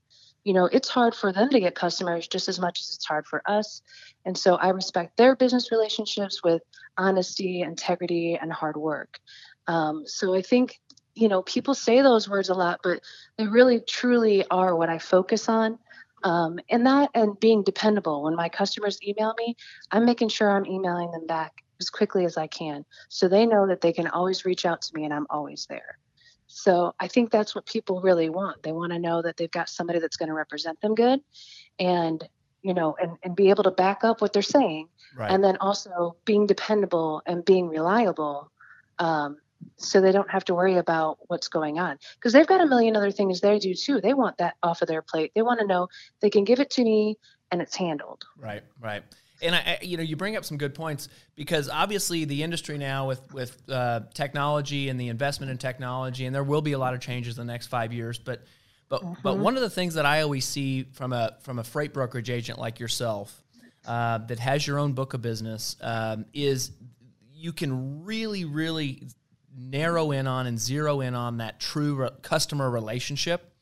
you 0.45 0.53
know, 0.53 0.67
it's 0.67 0.89
hard 0.89 1.15
for 1.15 1.33
them 1.33 1.49
to 1.51 1.61
get 1.61 1.75
customers 1.75 2.29
just 2.29 2.49
as 2.49 2.61
much 2.61 2.81
as 2.81 2.95
it's 2.95 3.07
hard 3.07 3.27
for 3.27 3.43
us. 3.47 3.83
And 4.27 4.37
so 4.37 4.57
I 4.57 4.69
respect 4.69 5.17
their 5.17 5.35
business 5.35 5.73
relationships 5.73 6.43
with 6.45 6.63
honesty, 6.99 7.63
integrity, 7.63 8.39
and 8.41 8.53
hard 8.53 8.77
work. 8.77 9.19
Um, 9.67 10.05
so 10.07 10.35
I 10.35 10.43
think, 10.43 10.79
you 11.15 11.29
know, 11.29 11.43
people 11.43 11.75
say 11.75 12.03
those 12.03 12.29
words 12.29 12.51
a 12.51 12.55
lot, 12.55 12.81
but 12.83 13.01
they 13.39 13.47
really 13.47 13.81
truly 13.81 14.45
are 14.51 14.77
what 14.77 14.91
I 14.91 14.99
focus 14.99 15.49
on. 15.49 15.79
Um, 16.25 16.59
and 16.71 16.87
that 16.87 17.11
and 17.15 17.39
being 17.39 17.63
dependable. 17.63 18.23
When 18.23 18.35
my 18.35 18.49
customers 18.49 18.99
email 19.07 19.35
me, 19.39 19.57
I'm 19.91 20.07
making 20.07 20.29
sure 20.29 20.51
I'm 20.51 20.67
emailing 20.67 21.11
them 21.11 21.27
back 21.27 21.53
as 21.81 21.91
quickly 21.91 22.25
as 22.25 22.37
I 22.39 22.47
can 22.47 22.85
so 23.09 23.29
they 23.29 23.45
know 23.45 23.67
that 23.67 23.81
they 23.81 23.93
can 23.93 24.07
always 24.09 24.45
reach 24.45 24.65
out 24.65 24.81
to 24.83 24.95
me 24.95 25.05
and 25.05 25.13
I'm 25.13 25.27
always 25.29 25.67
there. 25.69 25.99
So 26.57 26.95
I 27.01 27.09
think 27.09 27.33
that's 27.33 27.53
what 27.53 27.67
people 27.67 28.01
really 28.01 28.31
want. 28.31 28.63
They 28.63 28.71
want 28.71 28.93
to 28.93 28.99
know 29.01 29.21
that 29.23 29.37
they've 29.37 29.51
got 29.51 29.69
somebody 29.69 29.99
that's 29.99 30.17
going 30.17 30.29
to 30.29 30.35
represent 30.35 30.81
them 30.81 30.95
good 30.95 31.21
and 31.81 32.23
you 32.63 32.73
know 32.73 32.95
and, 33.01 33.17
and 33.25 33.35
be 33.35 33.51
able 33.51 33.65
to 33.65 33.73
back 33.73 34.05
up 34.05 34.21
what 34.21 34.33
they're 34.33 34.43
saying 34.43 34.89
Right. 35.17 35.31
and 35.31 35.45
then 35.45 35.57
also 35.59 36.17
being 36.25 36.47
dependable 36.47 37.23
and 37.27 37.45
being 37.45 37.69
reliable 37.69 38.53
um, 39.01 39.39
so 39.79 40.01
they 40.01 40.13
don't 40.13 40.31
have 40.31 40.45
to 40.47 40.55
worry 40.55 40.77
about 40.77 41.19
what's 41.27 41.49
going 41.49 41.79
on 41.79 41.99
because 42.15 42.33
they've 42.33 42.47
got 42.47 42.61
a 42.61 42.67
million 42.67 42.97
other 42.97 43.11
things 43.11 43.41
they 43.41 43.59
do 43.59 43.75
too 43.75 44.01
they 44.01 44.15
want 44.15 44.39
that 44.39 44.55
off 44.63 44.81
of 44.81 44.89
their 44.89 45.03
plate 45.03 45.33
they 45.35 45.43
want 45.43 45.59
to 45.61 45.67
know 45.67 45.89
they 46.21 46.31
can 46.31 46.45
give 46.45 46.61
it 46.61 46.71
to 46.71 46.85
me 46.85 47.17
and 47.51 47.61
it's 47.61 47.77
handled 47.77 48.25
Right, 48.39 48.63
right. 48.81 49.03
And 49.43 49.55
I, 49.55 49.79
you 49.83 49.97
know, 49.97 50.03
you 50.03 50.17
bring 50.17 50.37
up 50.37 50.45
some 50.45 50.57
good 50.57 50.75
points 50.75 51.09
because 51.35 51.69
obviously 51.69 52.25
the 52.25 52.43
industry 52.43 52.79
now 52.79 53.09
with 53.09 53.33
with 53.33 53.57
uh, 53.69 54.01
technology 54.15 54.89
and 54.89 54.99
the 54.99 55.09
investment 55.09 55.51
in 55.51 55.59
technology, 55.59 56.27
and 56.27 56.35
there 56.35 56.45
will 56.45 56.63
be 56.63 56.73
a 56.73 56.79
lot 56.79 56.95
of 56.95 57.01
changes 57.01 57.39
in 57.39 57.47
the 57.47 57.53
next 57.53 57.67
five 57.67 57.93
years. 57.93 58.19
But 58.19 58.43
but 58.89 59.03
but 59.23 59.39
one 59.39 59.57
of 59.57 59.63
the 59.63 59.71
things 59.71 59.95
that 59.95 60.07
I 60.07 60.23
always 60.23 60.45
see 60.45 60.85
from 60.93 61.13
a 61.13 61.37
from 61.41 61.59
a 61.59 61.65
freight 61.65 61.93
brokerage 61.93 62.31
agent 62.31 62.59
like 62.59 62.79
yourself 62.81 63.43
uh, 63.87 64.19
that 64.19 64.39
has 64.39 64.67
your 64.67 64.79
own 64.79 64.93
book 64.93 65.15
of 65.15 65.23
business 65.23 65.77
um, 65.81 66.27
is 66.33 66.71
you 67.33 67.53
can 67.53 68.05
really 68.05 68.45
really 68.45 69.03
narrow 69.57 70.11
in 70.11 70.27
on 70.27 70.47
and 70.47 70.59
zero 70.59 71.01
in 71.01 71.15
on 71.15 71.39
that 71.39 71.61
true 71.61 71.95
re- 71.95 72.11
customer 72.23 72.71
relationship 72.71 73.54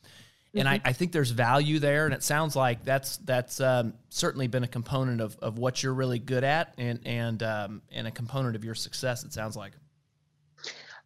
and 0.54 0.68
I, 0.68 0.80
I 0.84 0.92
think 0.92 1.12
there's 1.12 1.30
value 1.30 1.78
there, 1.78 2.04
and 2.04 2.14
it 2.14 2.22
sounds 2.22 2.54
like 2.54 2.84
that's 2.84 3.16
that's 3.18 3.60
um, 3.60 3.94
certainly 4.10 4.48
been 4.48 4.64
a 4.64 4.68
component 4.68 5.20
of, 5.20 5.36
of 5.40 5.58
what 5.58 5.82
you're 5.82 5.94
really 5.94 6.18
good 6.18 6.44
at, 6.44 6.74
and 6.78 7.00
and 7.04 7.42
um, 7.42 7.82
and 7.90 8.06
a 8.06 8.10
component 8.10 8.56
of 8.56 8.64
your 8.64 8.74
success. 8.74 9.24
It 9.24 9.32
sounds 9.32 9.56
like. 9.56 9.72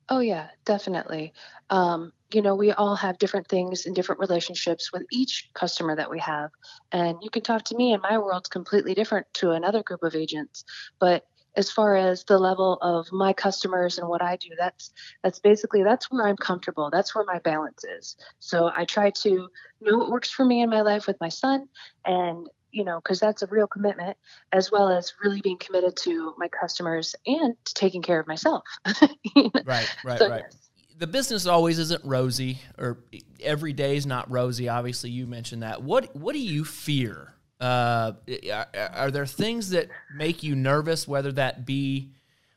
Oh 0.08 0.20
yeah, 0.20 0.48
definitely. 0.64 1.32
Um, 1.70 2.12
you 2.32 2.42
know, 2.42 2.54
we 2.54 2.72
all 2.72 2.94
have 2.96 3.18
different 3.18 3.48
things 3.48 3.86
and 3.86 3.94
different 3.94 4.20
relationships 4.20 4.92
with 4.92 5.02
each 5.10 5.50
customer 5.54 5.96
that 5.96 6.10
we 6.10 6.18
have. 6.20 6.50
And 6.92 7.18
you 7.22 7.30
can 7.30 7.42
talk 7.42 7.64
to 7.64 7.76
me 7.76 7.92
and 7.92 8.02
my 8.02 8.18
world's 8.18 8.48
completely 8.48 8.94
different 8.94 9.26
to 9.34 9.52
another 9.52 9.82
group 9.82 10.02
of 10.02 10.14
agents. 10.14 10.64
But 11.00 11.26
as 11.56 11.70
far 11.70 11.96
as 11.96 12.24
the 12.24 12.38
level 12.38 12.78
of 12.82 13.10
my 13.12 13.32
customers 13.32 13.98
and 13.98 14.08
what 14.08 14.22
I 14.22 14.36
do, 14.36 14.50
that's 14.58 14.92
that's 15.22 15.38
basically 15.38 15.82
that's 15.82 16.10
where 16.10 16.26
I'm 16.26 16.36
comfortable. 16.36 16.90
That's 16.90 17.14
where 17.14 17.24
my 17.24 17.38
balance 17.40 17.82
is. 17.84 18.16
So 18.38 18.70
I 18.74 18.84
try 18.84 19.10
to 19.10 19.48
know 19.80 19.98
what 19.98 20.10
works 20.10 20.30
for 20.30 20.44
me 20.44 20.62
in 20.62 20.70
my 20.70 20.82
life 20.82 21.06
with 21.06 21.16
my 21.20 21.30
son 21.30 21.68
and 22.04 22.48
you 22.72 22.84
know, 22.84 23.00
because 23.02 23.18
that's 23.18 23.40
a 23.40 23.46
real 23.46 23.66
commitment, 23.66 24.18
as 24.52 24.70
well 24.70 24.90
as 24.90 25.14
really 25.24 25.40
being 25.40 25.56
committed 25.56 25.96
to 25.96 26.34
my 26.36 26.46
customers 26.48 27.14
and 27.24 27.54
to 27.64 27.72
taking 27.74 28.02
care 28.02 28.20
of 28.20 28.26
myself. 28.26 28.64
You 29.34 29.44
know? 29.44 29.50
Right, 29.64 29.96
right, 30.04 30.18
So, 30.18 30.28
right. 30.28 30.42
yes. 30.44 30.58
The 30.98 31.06
business 31.06 31.46
always 31.46 31.78
isn't 31.78 32.04
rosy, 32.04 32.58
or 32.78 32.98
every 33.40 33.72
day 33.72 33.96
is 33.96 34.06
not 34.06 34.30
rosy. 34.30 34.68
Obviously, 34.68 35.10
you 35.10 35.26
mentioned 35.26 35.62
that. 35.62 35.82
What 35.82 36.14
what 36.16 36.32
do 36.32 36.38
you 36.38 36.64
fear? 36.64 37.35
Uh, 37.60 38.12
are, 38.52 38.66
are 38.74 39.10
there 39.10 39.26
things 39.26 39.70
that 39.70 39.88
make 40.14 40.42
you 40.42 40.54
nervous? 40.54 41.08
Whether 41.08 41.32
that 41.32 41.64
be 41.64 42.10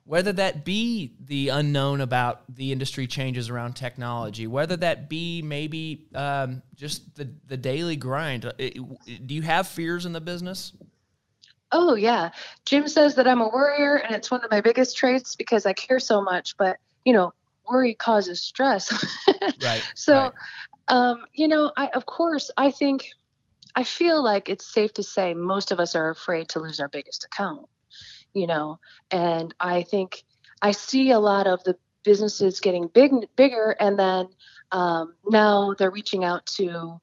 whether 0.04 0.34
that 0.34 0.66
be 0.66 1.14
the 1.24 1.50
unknown 1.50 2.02
about 2.02 2.42
the 2.56 2.72
industry 2.72 3.06
changes 3.06 3.50
around 3.50 3.76
technology, 3.76 4.48
whether 4.48 4.76
that 4.76 5.08
be 5.08 5.42
maybe 5.44 6.08
um, 6.16 6.62
just 6.76 7.16
the 7.16 7.30
the 7.48 7.58
daily 7.58 7.96
grind. 7.96 8.46
Uh, 8.46 8.52
Do 8.58 9.36
you 9.36 9.44
have 9.44 9.68
fears 9.68 10.06
in 10.06 10.14
the 10.14 10.22
business? 10.22 10.74
Oh, 11.72 11.96
yeah. 11.96 12.30
Jim 12.66 12.88
says 12.88 13.16
that 13.16 13.28
I'm 13.28 13.42
a 13.42 13.48
worrier, 13.50 13.98
and 13.98 14.16
it's 14.16 14.32
one 14.32 14.44
of 14.44 14.50
my 14.50 14.62
biggest 14.62 14.98
traits 14.98 15.36
because 15.36 15.66
I 15.66 15.74
care 15.74 16.00
so 16.00 16.22
much. 16.22 16.58
But, 16.58 16.78
you 17.06 17.14
know, 17.14 17.34
worry 17.70 17.94
causes 17.94 18.42
stress. 18.42 18.92
Right. 19.62 19.84
so, 19.94 20.14
right. 20.14 20.32
um, 20.88 21.26
you 21.34 21.48
know, 21.48 21.72
I, 21.76 21.88
of 21.90 22.06
course, 22.06 22.50
I 22.58 22.72
think, 22.72 23.10
I 23.76 23.84
feel 23.84 24.24
like 24.24 24.50
it's 24.50 24.66
safe 24.66 24.94
to 24.94 25.04
say 25.04 25.34
most 25.34 25.72
of 25.72 25.80
us 25.80 25.96
are 25.96 26.10
afraid 26.10 26.50
to 26.50 26.60
lose 26.60 26.80
our 26.80 26.90
biggest 26.90 27.26
account, 27.26 27.68
you 28.34 28.48
know, 28.48 28.80
and 29.12 29.54
I 29.60 29.84
think 29.84 30.24
I 30.62 30.72
see 30.72 31.12
a 31.12 31.20
lot 31.20 31.48
of 31.48 31.64
the 31.64 31.78
businesses 32.04 32.60
getting 32.60 32.88
big, 32.88 33.12
bigger, 33.36 33.76
and 33.80 33.98
then 33.98 34.30
um, 34.72 35.14
now 35.28 35.74
they're 35.78 35.92
reaching 35.92 36.24
out 36.24 36.46
to 36.58 37.00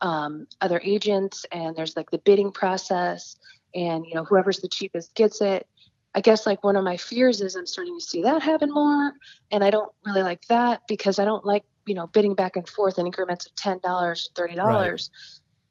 um, 0.00 0.46
other 0.60 0.80
agents, 0.82 1.46
and 1.50 1.76
there's 1.76 1.96
like 1.96 2.10
the 2.10 2.18
bidding 2.18 2.52
process, 2.52 3.36
and 3.74 4.04
you 4.06 4.14
know, 4.14 4.24
whoever's 4.24 4.60
the 4.60 4.68
cheapest 4.68 5.14
gets 5.14 5.40
it. 5.40 5.66
I 6.14 6.20
guess 6.20 6.46
like 6.46 6.64
one 6.64 6.76
of 6.76 6.84
my 6.84 6.96
fears 6.96 7.40
is 7.40 7.54
I'm 7.54 7.66
starting 7.66 7.98
to 7.98 8.04
see 8.04 8.22
that 8.22 8.42
happen 8.42 8.72
more, 8.72 9.12
and 9.50 9.62
I 9.62 9.70
don't 9.70 9.92
really 10.04 10.22
like 10.22 10.44
that 10.48 10.82
because 10.88 11.18
I 11.18 11.24
don't 11.24 11.44
like 11.44 11.64
you 11.86 11.94
know 11.94 12.06
bidding 12.06 12.34
back 12.34 12.56
and 12.56 12.68
forth 12.68 12.98
in 12.98 13.06
increments 13.06 13.46
of 13.46 13.54
ten 13.54 13.78
dollars, 13.82 14.30
thirty 14.34 14.54
dollars. 14.54 15.10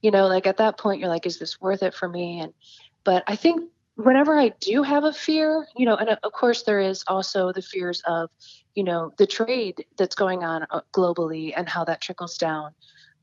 You 0.01 0.11
know, 0.11 0.27
like 0.27 0.47
at 0.47 0.57
that 0.57 0.77
point, 0.77 0.99
you're 0.99 1.09
like, 1.09 1.25
is 1.25 1.39
this 1.39 1.59
worth 1.59 1.83
it 1.83 1.93
for 1.93 2.07
me? 2.07 2.39
And 2.41 2.53
but 3.03 3.23
I 3.27 3.35
think 3.35 3.63
whenever 3.95 4.37
I 4.37 4.49
do 4.61 4.83
have 4.83 5.03
a 5.03 5.13
fear, 5.13 5.67
you 5.75 5.85
know, 5.85 5.95
and 5.95 6.09
of 6.09 6.31
course 6.31 6.63
there 6.63 6.79
is 6.79 7.03
also 7.07 7.51
the 7.51 7.61
fears 7.61 8.01
of, 8.05 8.29
you 8.75 8.83
know, 8.83 9.11
the 9.17 9.27
trade 9.27 9.83
that's 9.97 10.15
going 10.15 10.43
on 10.43 10.65
uh, 10.69 10.81
globally 10.95 11.53
and 11.55 11.67
how 11.67 11.83
that 11.85 12.01
trickles 12.01 12.37
down, 12.37 12.73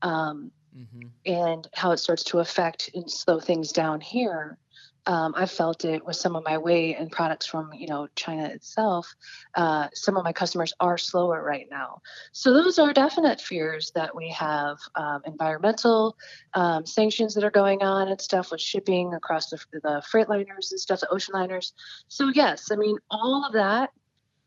um, 0.01 0.51
hmm 0.73 1.07
and 1.25 1.67
how 1.73 1.91
it 1.91 1.97
starts 1.97 2.23
to 2.23 2.39
affect 2.39 2.91
and 2.93 3.09
slow 3.09 3.39
things 3.39 3.71
down 3.71 3.99
here. 4.01 4.57
Um, 5.07 5.33
I 5.35 5.45
felt 5.45 5.85
it 5.85 6.05
with 6.05 6.15
some 6.15 6.35
of 6.35 6.43
my 6.43 6.57
weight 6.57 6.95
and 6.97 7.11
products 7.11 7.45
from, 7.45 7.71
you 7.73 7.87
know, 7.87 8.07
China 8.15 8.45
itself. 8.45 9.13
Uh, 9.53 9.87
some 9.93 10.17
of 10.17 10.23
my 10.23 10.33
customers 10.33 10.73
are 10.79 10.97
slower 10.97 11.43
right 11.43 11.67
now. 11.69 12.01
So 12.31 12.53
those 12.53 12.79
are 12.79 12.91
definite 12.93 13.39
fears 13.39 13.91
that 13.95 14.15
we 14.15 14.29
have. 14.29 14.77
Um, 14.95 15.21
environmental 15.25 16.17
um, 16.53 16.85
sanctions 16.85 17.35
that 17.35 17.43
are 17.43 17.51
going 17.51 17.83
on 17.83 18.07
and 18.07 18.19
stuff 18.19 18.51
with 18.51 18.61
shipping 18.61 19.13
across 19.13 19.49
the, 19.49 19.59
the 19.71 20.03
freight 20.09 20.29
liners 20.29 20.71
and 20.71 20.79
stuff, 20.79 21.01
the 21.01 21.13
ocean 21.13 21.33
liners. 21.33 21.73
So 22.07 22.31
yes, 22.33 22.71
I 22.71 22.75
mean 22.75 22.97
all 23.11 23.45
of 23.45 23.53
that. 23.53 23.91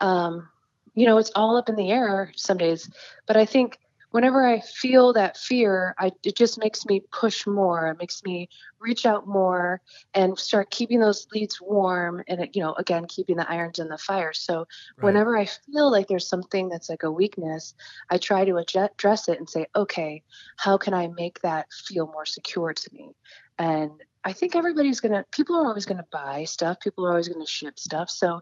Um, 0.00 0.48
you 0.94 1.06
know, 1.06 1.18
it's 1.18 1.30
all 1.36 1.56
up 1.56 1.68
in 1.68 1.76
the 1.76 1.90
air 1.92 2.32
some 2.34 2.56
days. 2.56 2.90
But 3.26 3.36
I 3.36 3.44
think 3.44 3.78
whenever 4.10 4.46
I 4.46 4.60
feel 4.60 5.12
that 5.14 5.36
fear, 5.36 5.94
I, 5.98 6.12
it 6.24 6.36
just 6.36 6.58
makes 6.58 6.86
me 6.86 7.02
push 7.12 7.46
more. 7.46 7.88
It 7.88 7.98
makes 7.98 8.22
me 8.24 8.48
reach 8.80 9.06
out 9.06 9.26
more 9.26 9.80
and 10.14 10.38
start 10.38 10.70
keeping 10.70 11.00
those 11.00 11.26
leads 11.32 11.60
warm. 11.60 12.22
And 12.28 12.40
it, 12.40 12.50
you 12.54 12.62
know, 12.62 12.74
again, 12.74 13.06
keeping 13.08 13.36
the 13.36 13.50
irons 13.50 13.78
in 13.78 13.88
the 13.88 13.98
fire. 13.98 14.32
So 14.32 14.66
Right. 14.96 15.00
whenever 15.00 15.36
I 15.36 15.46
feel 15.46 15.90
like 15.90 16.08
there's 16.08 16.28
something 16.28 16.68
that's 16.68 16.88
like 16.88 17.02
a 17.02 17.10
weakness, 17.12 17.74
I 18.10 18.18
try 18.18 18.44
to 18.44 18.56
address 18.56 19.28
it 19.28 19.38
and 19.38 19.48
say, 19.48 19.66
okay, 19.76 20.22
how 20.56 20.78
can 20.78 20.94
I 20.94 21.08
make 21.08 21.40
that 21.42 21.66
feel 21.72 22.06
more 22.06 22.26
secure 22.26 22.72
to 22.72 22.90
me? 22.92 23.10
And 23.58 23.90
I 24.24 24.32
think 24.32 24.54
everybody's 24.56 25.00
gonna. 25.00 25.24
People 25.32 25.56
are 25.56 25.66
always 25.66 25.86
gonna 25.86 26.06
buy 26.12 26.44
stuff. 26.44 26.80
People 26.80 27.06
are 27.06 27.10
always 27.10 27.28
gonna 27.28 27.46
ship 27.46 27.78
stuff. 27.78 28.10
So 28.10 28.40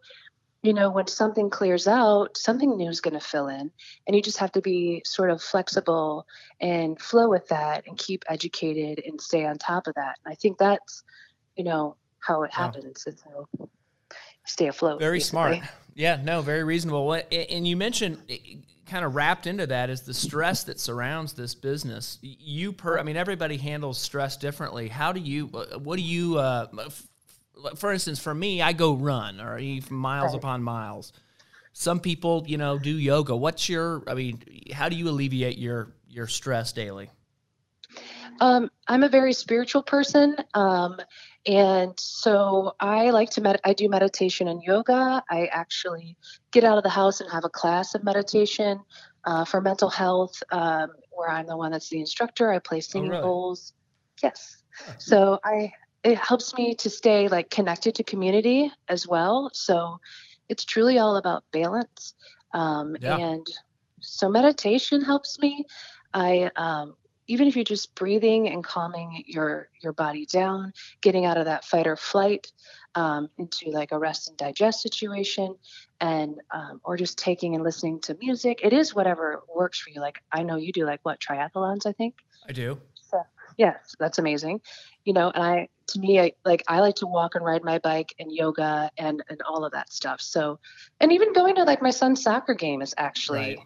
you 0.66 0.74
know, 0.74 0.90
when 0.90 1.06
something 1.06 1.48
clears 1.48 1.86
out, 1.86 2.36
something 2.36 2.76
new 2.76 2.88
is 2.88 3.00
going 3.00 3.14
to 3.14 3.20
fill 3.20 3.48
in. 3.48 3.70
And 4.06 4.16
you 4.16 4.20
just 4.20 4.38
have 4.38 4.52
to 4.52 4.60
be 4.60 5.02
sort 5.04 5.30
of 5.30 5.40
flexible 5.40 6.26
and 6.60 7.00
flow 7.00 7.28
with 7.28 7.46
that 7.48 7.84
and 7.86 7.96
keep 7.96 8.24
educated 8.28 9.04
and 9.06 9.20
stay 9.20 9.46
on 9.46 9.58
top 9.58 9.86
of 9.86 9.94
that. 9.94 10.16
And 10.24 10.32
I 10.32 10.34
think 10.34 10.58
that's, 10.58 11.04
you 11.56 11.64
know, 11.64 11.96
how 12.18 12.42
it 12.42 12.52
happens. 12.52 13.06
How 13.24 13.46
you 13.58 13.68
stay 14.44 14.66
afloat. 14.68 14.98
Very 14.98 15.20
smart. 15.20 15.58
Yeah, 15.94 16.20
no, 16.22 16.42
very 16.42 16.64
reasonable. 16.64 17.12
And 17.12 17.66
you 17.66 17.76
mentioned 17.76 18.18
kind 18.86 19.04
of 19.04 19.14
wrapped 19.14 19.46
into 19.46 19.66
that 19.66 19.90
is 19.90 20.02
the 20.02 20.14
stress 20.14 20.64
that 20.64 20.78
surrounds 20.78 21.32
this 21.32 21.54
business. 21.54 22.18
You 22.22 22.72
per, 22.72 22.98
I 22.98 23.02
mean, 23.02 23.16
everybody 23.16 23.56
handles 23.56 23.98
stress 23.98 24.36
differently. 24.36 24.88
How 24.88 25.12
do 25.12 25.20
you? 25.20 25.46
What 25.46 25.96
do 25.96 26.02
you? 26.02 26.38
Uh, 26.38 26.66
for 27.76 27.92
instance, 27.92 28.18
for 28.18 28.34
me, 28.34 28.62
I 28.62 28.72
go 28.72 28.94
run 28.94 29.40
or 29.40 29.58
even 29.58 29.96
miles 29.96 30.32
Right. 30.32 30.38
upon 30.38 30.62
miles. 30.62 31.12
Some 31.72 32.00
people, 32.00 32.44
you 32.46 32.56
know, 32.56 32.78
do 32.78 32.96
yoga. 32.96 33.36
What's 33.36 33.68
your? 33.68 34.02
I 34.06 34.14
mean, 34.14 34.42
how 34.72 34.88
do 34.88 34.96
you 34.96 35.08
alleviate 35.08 35.58
your 35.58 35.94
your 36.08 36.26
stress 36.26 36.72
daily? 36.72 37.10
Um, 38.40 38.70
I'm 38.86 39.02
a 39.02 39.08
very 39.08 39.32
spiritual 39.32 39.82
person. 39.82 40.36
Um, 40.54 40.98
and 41.46 41.98
so 41.98 42.74
I 42.80 43.10
like 43.10 43.30
to 43.30 43.40
med- 43.40 43.60
I 43.64 43.72
do 43.72 43.88
meditation 43.88 44.48
and 44.48 44.62
yoga. 44.62 45.22
I 45.30 45.46
actually 45.46 46.16
get 46.50 46.64
out 46.64 46.76
of 46.76 46.84
the 46.84 46.90
house 46.90 47.20
and 47.20 47.30
have 47.30 47.44
a 47.44 47.48
class 47.48 47.94
of 47.94 48.04
meditation 48.04 48.80
uh, 49.24 49.44
for 49.44 49.60
mental 49.60 49.88
health, 49.88 50.42
um, 50.50 50.90
where 51.10 51.28
I'm 51.28 51.46
the 51.46 51.56
one 51.56 51.72
that's 51.72 51.88
the 51.88 52.00
instructor. 52.00 52.50
I 52.50 52.58
play 52.58 52.80
singing 52.80 53.10
really? 53.10 53.22
bowls. 53.22 53.72
Yes. 54.22 54.62
So 54.98 55.38
I 55.44 55.72
it 56.06 56.18
helps 56.18 56.54
me 56.54 56.74
to 56.76 56.88
stay 56.88 57.26
like 57.26 57.50
connected 57.50 57.96
to 57.96 58.04
community 58.04 58.70
as 58.88 59.08
well. 59.08 59.50
So 59.52 59.98
it's 60.48 60.64
truly 60.64 60.98
all 60.98 61.16
about 61.16 61.42
balance. 61.52 62.14
Um, 62.54 62.96
Yeah. 63.00 63.16
And 63.16 63.46
so 64.00 64.28
meditation 64.28 65.02
helps 65.02 65.38
me. 65.40 65.64
I 66.14 66.50
um, 66.54 66.94
even 67.26 67.48
if 67.48 67.56
you're 67.56 67.64
just 67.64 67.92
breathing 67.96 68.48
and 68.48 68.62
calming 68.62 69.24
your 69.26 69.68
your 69.82 69.92
body 69.92 70.26
down, 70.26 70.72
getting 71.00 71.24
out 71.24 71.38
of 71.38 71.46
that 71.46 71.64
fight 71.64 71.88
or 71.88 71.96
flight 71.96 72.52
um, 72.94 73.28
into 73.36 73.70
like 73.70 73.90
a 73.90 73.98
rest 73.98 74.28
and 74.28 74.38
digest 74.38 74.82
situation, 74.82 75.56
and 76.00 76.36
um, 76.52 76.80
or 76.84 76.96
just 76.96 77.18
taking 77.18 77.56
and 77.56 77.64
listening 77.64 78.00
to 78.02 78.14
music. 78.20 78.60
It 78.62 78.72
is 78.72 78.94
whatever 78.94 79.42
works 79.52 79.80
for 79.80 79.90
you. 79.90 80.00
Like 80.00 80.22
I 80.30 80.44
know 80.44 80.56
you 80.56 80.72
do 80.72 80.86
like 80.86 81.00
what 81.02 81.18
triathlons, 81.18 81.84
I 81.84 81.92
think. 81.92 82.14
I 82.48 82.52
do. 82.52 82.78
Yes, 83.56 83.94
that's 83.98 84.18
amazing. 84.18 84.60
You 85.04 85.14
know, 85.14 85.30
and 85.30 85.42
I 85.42 85.68
to 85.88 85.98
me, 85.98 86.20
I 86.20 86.32
like 86.44 86.62
I 86.68 86.80
like 86.80 86.96
to 86.96 87.06
walk 87.06 87.34
and 87.34 87.44
ride 87.44 87.64
my 87.64 87.78
bike 87.78 88.14
and 88.18 88.30
yoga 88.32 88.90
and 88.98 89.22
and 89.28 89.40
all 89.42 89.64
of 89.64 89.72
that 89.72 89.92
stuff. 89.92 90.20
So, 90.20 90.58
and 91.00 91.12
even 91.12 91.32
going 91.32 91.54
to 91.56 91.64
like 91.64 91.80
my 91.80 91.90
son's 91.90 92.22
soccer 92.22 92.54
game 92.54 92.82
is 92.82 92.94
actually 92.98 93.38
Right. 93.38 93.58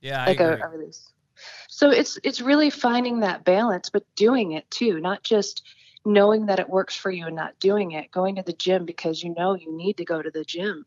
Yeah, 0.00 0.22
I 0.22 0.28
like 0.28 0.40
a, 0.40 0.52
agree. 0.52 0.62
a 0.62 0.68
release. 0.68 1.12
So 1.68 1.90
it's 1.90 2.18
it's 2.24 2.40
really 2.40 2.70
finding 2.70 3.20
that 3.20 3.44
balance, 3.44 3.90
but 3.90 4.04
doing 4.16 4.52
it 4.52 4.70
too, 4.70 5.00
not 5.00 5.22
just 5.22 5.62
knowing 6.04 6.46
that 6.46 6.58
it 6.58 6.68
works 6.68 6.96
for 6.96 7.10
you 7.10 7.26
and 7.26 7.36
not 7.36 7.58
doing 7.60 7.92
it. 7.92 8.10
Going 8.10 8.36
to 8.36 8.42
the 8.42 8.52
gym 8.52 8.84
because 8.84 9.22
you 9.22 9.34
know 9.34 9.54
you 9.54 9.76
need 9.76 9.96
to 9.98 10.04
go 10.04 10.22
to 10.22 10.30
the 10.30 10.44
gym 10.44 10.84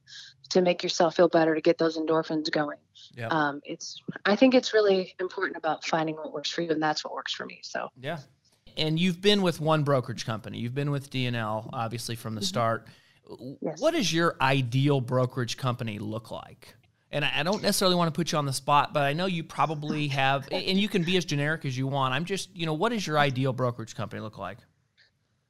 to 0.50 0.62
make 0.62 0.84
yourself 0.84 1.16
feel 1.16 1.30
better 1.30 1.56
to 1.56 1.62
get 1.62 1.78
those 1.78 1.98
endorphins 1.98 2.52
going. 2.52 2.78
Yep. 3.16 3.32
Um, 3.32 3.62
it's 3.64 4.02
I 4.26 4.36
think 4.36 4.54
it's 4.54 4.74
really 4.74 5.16
important 5.20 5.58
about 5.58 5.86
finding 5.86 6.16
what 6.16 6.34
works 6.34 6.50
for 6.50 6.62
you, 6.62 6.70
and 6.70 6.82
that's 6.82 7.04
what 7.04 7.14
works 7.14 7.34
for 7.34 7.46
me. 7.46 7.60
So 7.64 7.90
Yeah. 8.00 8.20
And 8.78 8.98
you've 8.98 9.22
been 9.22 9.42
with 9.42 9.60
one 9.60 9.84
brokerage 9.84 10.26
company. 10.26 10.60
You've 10.60 10.74
been 10.74 10.92
with 10.92 11.10
DNL, 11.10 11.70
obviously, 11.74 12.16
from 12.16 12.36
the 12.36 12.42
start. 12.42 12.88
Mm-hmm. 13.30 13.66
Yes. 13.66 13.82
What 13.82 13.94
does 13.94 14.14
your 14.14 14.36
ideal 14.40 15.02
brokerage 15.02 15.58
company 15.58 16.00
look 16.00 16.32
like? 16.32 16.74
And 17.12 17.26
I 17.26 17.40
I 17.40 17.44
don't 17.44 17.62
necessarily 17.62 17.96
want 17.96 18.14
to 18.14 18.18
put 18.18 18.32
you 18.32 18.38
on 18.38 18.46
the 18.46 18.54
spot, 18.54 18.94
but 18.94 19.04
I 19.04 19.14
know 19.14 19.26
you 19.26 19.44
probably 19.44 20.08
have, 20.10 20.48
and 20.52 20.80
you 20.80 20.88
can 20.88 21.04
be 21.04 21.18
as 21.18 21.26
generic 21.26 21.66
as 21.66 21.78
you 21.78 21.88
want. 21.88 22.14
I'm 22.14 22.26
just, 22.26 22.56
you 22.56 22.66
know, 22.66 22.74
what 22.74 22.90
does 22.90 23.06
your 23.06 23.18
ideal 23.18 23.52
brokerage 23.52 23.96
company 23.96 24.22
look 24.22 24.38
like? 24.38 24.58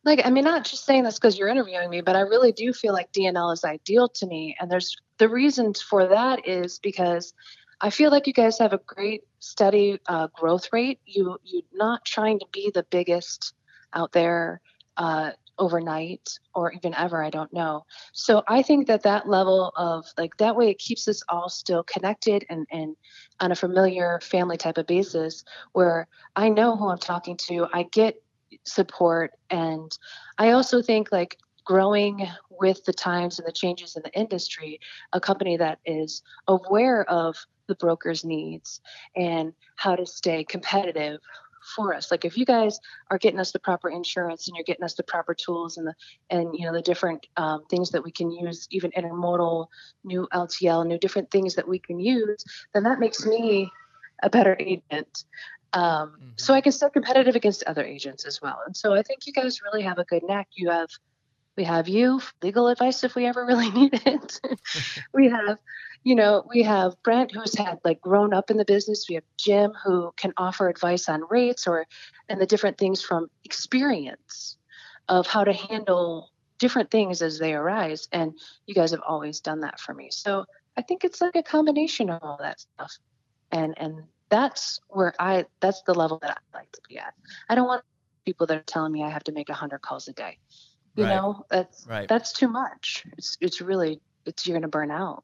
Like 0.03 0.21
i 0.25 0.29
mean 0.29 0.43
not 0.43 0.65
just 0.65 0.85
saying 0.85 1.03
this 1.03 1.19
because 1.19 1.37
you're 1.37 1.47
interviewing 1.47 1.89
me 1.89 2.01
but 2.01 2.15
i 2.15 2.21
really 2.21 2.51
do 2.51 2.73
feel 2.73 2.93
like 2.93 3.11
dnl 3.11 3.53
is 3.53 3.63
ideal 3.63 4.07
to 4.09 4.25
me 4.25 4.55
and 4.59 4.71
there's 4.71 4.95
the 5.17 5.29
reasons 5.29 5.81
for 5.81 6.07
that 6.07 6.47
is 6.47 6.79
because 6.79 7.33
i 7.81 7.89
feel 7.89 8.11
like 8.11 8.27
you 8.27 8.33
guys 8.33 8.57
have 8.59 8.73
a 8.73 8.81
great 8.85 9.23
steady 9.41 9.99
uh, 10.07 10.27
growth 10.33 10.69
rate. 10.71 10.99
You 11.05 11.37
you're 11.43 11.63
not 11.73 12.05
trying 12.05 12.39
to 12.39 12.45
be 12.53 12.71
the 12.73 12.83
biggest 12.89 13.53
out 13.93 14.13
there 14.13 14.61
uh, 14.97 15.31
overnight 15.57 16.39
or 16.55 16.71
even 16.71 16.93
ever 16.95 17.23
i 17.23 17.29
don't 17.29 17.51
know. 17.51 17.85
So 18.13 18.43
i 18.47 18.61
think 18.61 18.87
that 18.87 19.03
that 19.03 19.27
level 19.27 19.73
of 19.75 20.05
like 20.17 20.37
that 20.37 20.55
way 20.55 20.69
it 20.69 20.79
keeps 20.79 21.07
us 21.07 21.21
all 21.27 21.49
still 21.49 21.83
connected 21.83 22.45
and 22.49 22.65
and 22.71 22.95
on 23.39 23.51
a 23.51 23.55
familiar 23.55 24.19
family 24.23 24.57
type 24.57 24.77
of 24.77 24.87
basis 24.87 25.43
where 25.73 26.07
i 26.35 26.49
know 26.49 26.75
who 26.75 26.89
i'm 26.89 26.97
talking 26.97 27.37
to 27.37 27.67
i 27.73 27.83
get 27.83 28.21
support. 28.63 29.31
And 29.49 29.97
i 30.37 30.51
also 30.51 30.81
think 30.81 31.11
like 31.11 31.37
growing 31.65 32.27
with 32.49 32.83
the 32.85 32.93
times 32.93 33.37
and 33.37 33.47
the 33.47 33.51
changes 33.51 33.95
in 33.95 34.01
the 34.03 34.19
industry 34.19 34.79
a 35.13 35.19
company 35.19 35.57
that 35.57 35.79
is 35.85 36.23
aware 36.47 37.07
of 37.09 37.35
the 37.67 37.75
broker's 37.75 38.25
needs 38.25 38.81
and 39.15 39.53
how 39.75 39.95
to 39.95 40.05
stay 40.05 40.43
competitive 40.43 41.19
for 41.75 41.93
us. 41.93 42.11
Like 42.11 42.25
if 42.25 42.37
you 42.37 42.45
guys 42.45 42.79
are 43.09 43.17
getting 43.17 43.39
us 43.39 43.51
the 43.51 43.59
proper 43.59 43.89
insurance 43.89 44.47
and 44.47 44.55
you're 44.55 44.63
getting 44.63 44.83
us 44.83 44.95
the 44.95 45.03
proper 45.03 45.33
tools 45.33 45.77
and 45.77 45.87
the 45.87 45.93
and 46.29 46.49
you 46.53 46.65
know 46.65 46.73
the 46.73 46.81
different 46.81 47.27
um, 47.37 47.63
things 47.69 47.91
that 47.91 48.03
we 48.03 48.11
can 48.11 48.31
use 48.31 48.67
even 48.71 48.91
intermodal 48.91 49.67
new 50.03 50.27
ltl 50.33 50.85
new 50.85 50.97
different 50.97 51.29
things 51.31 51.55
that 51.55 51.67
we 51.67 51.79
can 51.79 51.99
use 51.99 52.43
then 52.73 52.83
that 52.83 52.99
makes 52.99 53.25
me 53.25 53.69
a 54.23 54.29
better 54.29 54.57
agent 54.59 55.25
um, 55.73 56.17
Mhm. 56.21 56.39
so 56.39 56.53
I 56.53 56.61
can 56.61 56.71
stay 56.71 56.89
competitive 56.89 57.35
against 57.35 57.63
other 57.63 57.83
agents 57.83 58.25
as 58.25 58.41
well. 58.41 58.59
And 58.65 58.75
so 58.75 58.93
I 58.93 59.03
think 59.03 59.25
you 59.25 59.33
guys 59.33 59.61
really 59.61 59.83
have 59.83 59.99
a 59.99 60.05
good 60.05 60.23
neck. 60.23 60.47
You 60.53 60.69
have, 60.69 60.89
we 61.57 61.63
have 61.63 61.87
you 61.87 62.21
legal 62.41 62.67
advice 62.67 63.03
if 63.03 63.15
we 63.15 63.25
ever 63.25 63.45
really 63.47 63.69
need 63.71 63.93
it. 64.05 64.39
we 65.13 65.29
have, 65.29 65.57
you 66.03 66.15
know, 66.15 66.43
we 66.49 66.63
have 66.63 66.95
Brent 67.03 67.31
who's 67.31 67.55
had 67.55 67.79
like 67.83 68.01
grown 68.01 68.33
up 68.33 68.49
in 68.51 68.57
the 68.57 68.65
business. 68.65 69.05
We 69.07 69.15
have 69.15 69.23
Jim 69.37 69.73
who 69.83 70.11
can 70.17 70.33
offer 70.37 70.67
advice 70.69 71.07
on 71.09 71.23
rates 71.29 71.67
or 71.67 71.85
and 72.29 72.39
the 72.41 72.45
different 72.47 72.77
things 72.77 73.01
from 73.01 73.27
experience 73.45 74.57
of 75.07 75.27
how 75.27 75.43
to 75.43 75.53
handle 75.53 76.31
different 76.59 76.91
things 76.91 77.21
as 77.21 77.39
they 77.39 77.53
arise. 77.53 78.07
And 78.11 78.33
you 78.65 78.73
guys 78.75 78.91
have 78.91 79.01
always 79.07 79.41
done 79.41 79.61
that 79.61 79.79
for 79.79 79.93
me. 79.93 80.09
So 80.11 80.45
I 80.77 80.81
think 80.81 81.03
it's 81.03 81.21
like 81.21 81.35
a 81.35 81.43
combination 81.43 82.09
of 82.09 82.21
all 82.23 82.37
that 82.41 82.59
stuff. 82.59 82.97
And 83.51 83.73
and 83.77 84.03
that's 84.31 84.79
where 84.87 85.13
I 85.19 85.45
that's 85.59 85.83
the 85.83 85.93
level 85.93 86.17
that 86.23 86.31
I 86.53 86.57
like 86.57 86.71
to 86.71 86.81
be 86.89 86.97
at. 86.97 87.13
I 87.49 87.53
don't 87.55 87.67
want 87.67 87.83
people 88.25 88.47
that 88.47 88.57
are 88.57 88.63
telling 88.63 88.91
me 88.91 89.03
I 89.03 89.09
have 89.09 89.23
to 89.25 89.31
make 89.31 89.49
a 89.49 89.53
hundred 89.53 89.81
calls 89.83 90.07
a 90.07 90.13
day. 90.13 90.39
You 90.95 91.03
Right. 91.03 91.09
know, 91.15 91.45
that's 91.51 91.85
Right. 91.87 92.07
that's 92.07 92.33
too 92.33 92.47
much. 92.47 93.05
It's 93.17 93.37
it's 93.39 93.61
really 93.61 94.01
it's 94.25 94.47
you're 94.47 94.57
gonna 94.57 94.67
burn 94.67 94.89
out. 94.89 95.23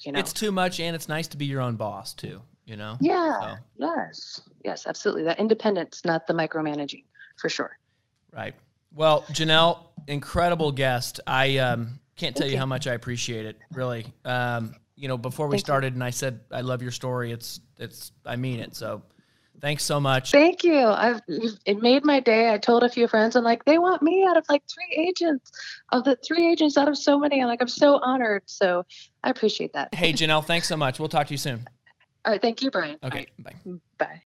You 0.00 0.12
know. 0.12 0.18
It's 0.18 0.32
too 0.32 0.52
much, 0.52 0.78
and 0.80 0.94
it's 0.94 1.08
nice 1.08 1.28
to 1.28 1.38
be 1.38 1.46
your 1.46 1.62
own 1.62 1.76
boss, 1.76 2.12
too, 2.12 2.42
you 2.66 2.76
know? 2.76 2.98
yeah. 3.00 3.40
So, 3.40 3.54
Yes. 3.78 4.40
Yes. 4.62 4.86
Absolutely. 4.86 5.22
That 5.24 5.38
independence, 5.40 6.02
not 6.04 6.26
the 6.26 6.34
micromanaging, 6.34 7.04
for 7.38 7.48
sure. 7.48 7.78
right. 8.32 8.54
Well, 8.94 9.22
Janelle, 9.32 9.78
incredible 10.06 10.70
guest. 10.72 11.20
I 11.26 11.56
um, 11.58 11.98
can't 12.16 12.36
tell 12.36 12.46
you 12.46 12.52
you. 12.54 12.58
how 12.58 12.66
much 12.66 12.86
I 12.86 12.92
appreciate 12.94 13.46
it, 13.46 13.58
really. 13.72 14.06
Um, 14.24 14.74
you 14.96 15.08
know, 15.08 15.18
before 15.18 15.46
we 15.46 15.52
Thank 15.52 15.60
you. 15.60 15.66
started 15.66 15.94
and 15.94 16.02
I 16.02 16.10
said, 16.10 16.40
I 16.50 16.62
love 16.62 16.82
your 16.82 16.90
story, 16.90 17.32
it's, 17.32 17.60
it's, 17.78 18.12
I 18.24 18.36
mean 18.36 18.60
it. 18.60 18.74
So 18.74 19.02
thanks 19.60 19.84
so 19.84 20.00
much. 20.00 20.32
Thank 20.32 20.64
you. 20.64 20.78
I've 20.78 21.20
it 21.28 21.82
made 21.82 22.04
my 22.04 22.20
day. 22.20 22.52
I 22.52 22.58
told 22.58 22.82
a 22.82 22.88
few 22.88 23.06
friends, 23.08 23.36
I'm 23.36 23.44
like, 23.44 23.64
they 23.64 23.78
want 23.78 24.02
me 24.02 24.26
out 24.28 24.36
of 24.36 24.44
like 24.48 24.62
three 24.72 25.06
agents, 25.08 25.50
of 25.92 26.04
the 26.04 26.16
three 26.26 26.50
agents 26.50 26.76
out 26.76 26.88
of 26.88 26.96
so 26.96 27.18
many. 27.18 27.40
I'm 27.40 27.48
like, 27.48 27.62
I'm 27.62 27.68
so 27.68 28.00
honored. 28.02 28.42
So 28.46 28.84
I 29.22 29.30
appreciate 29.30 29.72
that. 29.74 29.94
Hey, 29.94 30.12
Janelle, 30.12 30.44
thanks 30.44 30.68
so 30.68 30.76
much. 30.76 30.98
We'll 30.98 31.08
talk 31.08 31.26
to 31.28 31.34
you 31.34 31.38
soon. 31.38 31.66
All 32.24 32.32
right. 32.32 32.42
Thank 32.42 32.60
you, 32.62 32.70
Brian. 32.70 32.98
Okay, 33.04 33.28
right, 33.44 33.54
bye. 33.64 33.72
Bye. 33.98 34.22